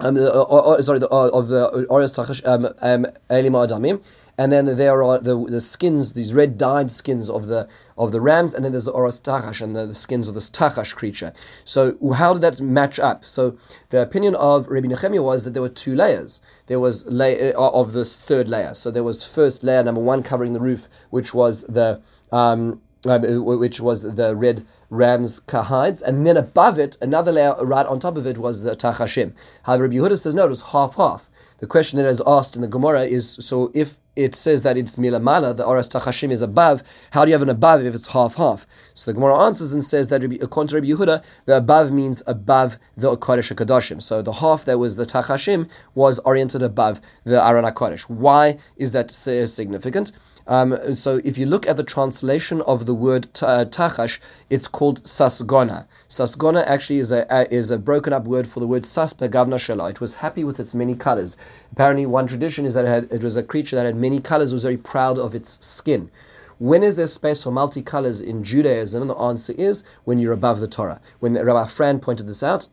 um, 0.00 0.16
uh, 0.16 0.20
uh, 0.20 0.42
uh, 0.42 0.82
sorry, 0.82 1.00
the, 1.00 1.08
of 1.08 1.48
the 1.48 1.86
Oris 1.88 2.18
um, 2.44 2.66
um, 2.80 3.06
Adamim, 3.28 4.02
and 4.40 4.52
then 4.52 4.76
there 4.76 5.02
are 5.02 5.18
the, 5.18 5.44
the 5.46 5.60
skins, 5.60 6.12
these 6.12 6.32
red 6.32 6.56
dyed 6.56 6.92
skins 6.92 7.28
of 7.28 7.46
the 7.46 7.68
of 7.96 8.12
the 8.12 8.20
rams, 8.20 8.54
and 8.54 8.64
then 8.64 8.70
there's 8.70 8.84
the 8.84 8.92
Oros 8.92 9.18
Tachash 9.18 9.60
and 9.60 9.74
the, 9.74 9.86
the, 9.86 9.94
skins 9.94 10.28
of 10.28 10.34
this 10.34 10.48
Tachash 10.48 10.94
creature. 10.94 11.32
So 11.64 11.98
how 12.14 12.34
did 12.34 12.42
that 12.42 12.60
match 12.60 13.00
up? 13.00 13.24
So 13.24 13.56
the 13.90 14.00
opinion 14.00 14.36
of 14.36 14.68
Rabbi 14.68 14.86
Nehemiah 14.86 15.22
was 15.22 15.42
that 15.42 15.54
there 15.54 15.62
were 15.62 15.68
two 15.68 15.96
layers. 15.96 16.40
There 16.66 16.78
was 16.78 17.04
layer 17.06 17.52
of 17.56 17.92
this 17.92 18.20
third 18.20 18.48
layer. 18.48 18.74
So 18.74 18.92
there 18.92 19.02
was 19.02 19.28
first 19.28 19.64
layer 19.64 19.82
number 19.82 20.00
one 20.00 20.22
covering 20.22 20.52
the 20.52 20.60
roof, 20.60 20.86
which 21.10 21.34
was 21.34 21.64
the 21.64 22.00
um, 22.30 22.80
which 23.04 23.80
was 23.80 24.02
the 24.02 24.36
red 24.36 24.64
ram's 24.90 25.40
kahides, 25.40 26.02
and 26.02 26.26
then 26.26 26.36
above 26.36 26.78
it, 26.78 26.96
another 27.00 27.32
layer 27.32 27.54
right 27.64 27.86
on 27.86 27.98
top 27.98 28.16
of 28.16 28.26
it 28.26 28.38
was 28.38 28.62
the 28.62 28.72
tachashim. 28.72 29.34
However, 29.64 29.84
Rabbi 29.84 29.96
Yehuda 29.96 30.18
says 30.18 30.34
no, 30.34 30.46
it 30.46 30.50
was 30.50 30.62
half 30.62 30.96
half. 30.96 31.28
The 31.58 31.66
question 31.66 31.98
that 31.98 32.08
is 32.08 32.22
asked 32.26 32.54
in 32.54 32.62
the 32.62 32.68
Gemara 32.68 33.02
is 33.02 33.32
so 33.40 33.70
if 33.74 33.98
it 34.14 34.34
says 34.34 34.62
that 34.62 34.76
it's 34.76 34.96
milamala, 34.96 35.56
the 35.56 35.64
oras 35.64 35.88
tachashim 35.88 36.30
is 36.30 36.42
above, 36.42 36.82
how 37.12 37.24
do 37.24 37.30
you 37.30 37.34
have 37.34 37.42
an 37.42 37.48
above 37.48 37.84
if 37.84 37.94
it's 37.94 38.08
half 38.08 38.34
half? 38.34 38.66
So 38.94 39.10
the 39.10 39.14
Gemara 39.14 39.38
answers 39.38 39.72
and 39.72 39.84
says 39.84 40.08
that 40.08 40.24
according 40.24 40.68
to 40.68 40.74
Rabbi 40.76 40.88
Yehuda, 40.88 41.24
the 41.46 41.56
above 41.56 41.92
means 41.92 42.22
above 42.26 42.78
the 42.96 43.16
Kodesh 43.16 43.54
HaKadoshim. 43.54 44.02
So 44.02 44.22
the 44.22 44.34
half 44.34 44.64
that 44.64 44.78
was 44.78 44.96
the 44.96 45.04
tachashim 45.04 45.68
was 45.94 46.18
oriented 46.20 46.62
above 46.62 47.00
the 47.24 47.44
Aron 47.44 47.64
HaKodesh. 47.64 48.02
Why 48.02 48.58
is 48.76 48.92
that 48.92 49.10
significant? 49.10 50.12
Um, 50.48 50.94
so 50.94 51.20
if 51.24 51.36
you 51.36 51.44
look 51.44 51.68
at 51.68 51.76
the 51.76 51.84
translation 51.84 52.62
of 52.62 52.86
the 52.86 52.94
word 52.94 53.28
uh, 53.42 53.66
tachash, 53.66 54.18
it's 54.48 54.66
called 54.66 55.04
sasgona. 55.04 55.86
Sasgona 56.08 56.66
actually 56.66 56.98
is 56.98 57.12
a, 57.12 57.54
is 57.54 57.70
a 57.70 57.78
broken 57.78 58.14
up 58.14 58.24
word 58.24 58.48
for 58.48 58.58
the 58.58 58.66
word 58.66 58.84
saspe 58.84 59.28
gavna 59.28 59.56
shela. 59.56 59.90
It 59.90 60.00
was 60.00 60.16
happy 60.16 60.44
with 60.44 60.58
its 60.58 60.74
many 60.74 60.94
colors. 60.94 61.36
Apparently, 61.70 62.06
one 62.06 62.26
tradition 62.26 62.64
is 62.64 62.72
that 62.72 62.86
it, 62.86 62.88
had, 62.88 63.12
it 63.12 63.22
was 63.22 63.36
a 63.36 63.42
creature 63.42 63.76
that 63.76 63.84
had 63.84 63.96
many 63.96 64.20
colors, 64.20 64.52
was 64.52 64.62
very 64.62 64.78
proud 64.78 65.18
of 65.18 65.34
its 65.34 65.64
skin. 65.64 66.10
When 66.58 66.82
is 66.82 66.96
there 66.96 67.06
space 67.06 67.44
for 67.44 67.52
multicolors 67.52 68.24
in 68.24 68.42
Judaism? 68.42 69.06
The 69.06 69.14
answer 69.14 69.52
is 69.52 69.84
when 70.04 70.18
you're 70.18 70.32
above 70.32 70.58
the 70.60 70.66
Torah. 70.66 71.00
When 71.20 71.34
Rabbi 71.34 71.68
Fran 71.68 72.00
pointed 72.00 72.26
this 72.26 72.42
out, 72.42 72.68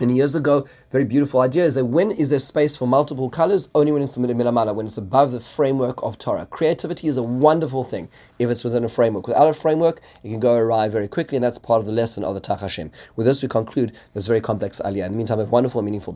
many 0.00 0.14
years 0.14 0.34
ago, 0.34 0.66
very 0.90 1.04
beautiful 1.04 1.40
idea 1.40 1.64
is 1.64 1.74
that 1.74 1.86
when 1.86 2.10
is 2.10 2.30
there 2.30 2.38
space 2.38 2.76
for 2.76 2.86
multiple 2.86 3.30
colors? 3.30 3.68
Only 3.74 3.92
when 3.92 4.02
it's 4.02 4.14
the 4.14 4.20
milamala, 4.20 4.74
when 4.74 4.86
it's 4.86 4.98
above 4.98 5.32
the 5.32 5.40
framework 5.40 6.02
of 6.02 6.18
Torah. 6.18 6.46
Creativity 6.46 7.08
is 7.08 7.16
a 7.16 7.22
wonderful 7.22 7.84
thing 7.84 8.08
if 8.38 8.50
it's 8.50 8.64
within 8.64 8.84
a 8.84 8.88
framework. 8.88 9.26
Without 9.26 9.48
a 9.48 9.54
framework, 9.54 10.00
it 10.22 10.28
can 10.28 10.40
go 10.40 10.54
awry 10.54 10.88
very 10.88 11.08
quickly, 11.08 11.36
and 11.36 11.44
that's 11.44 11.58
part 11.58 11.80
of 11.80 11.86
the 11.86 11.92
lesson 11.92 12.24
of 12.24 12.34
the 12.34 12.40
Tachashim. 12.40 12.90
With 13.16 13.26
this, 13.26 13.42
we 13.42 13.48
conclude 13.48 13.92
this 14.14 14.26
very 14.26 14.40
complex 14.40 14.80
aliyah. 14.84 15.06
In 15.06 15.12
the 15.12 15.18
meantime, 15.18 15.38
have 15.38 15.50
wonderful 15.50 15.82
meaningful 15.82 16.04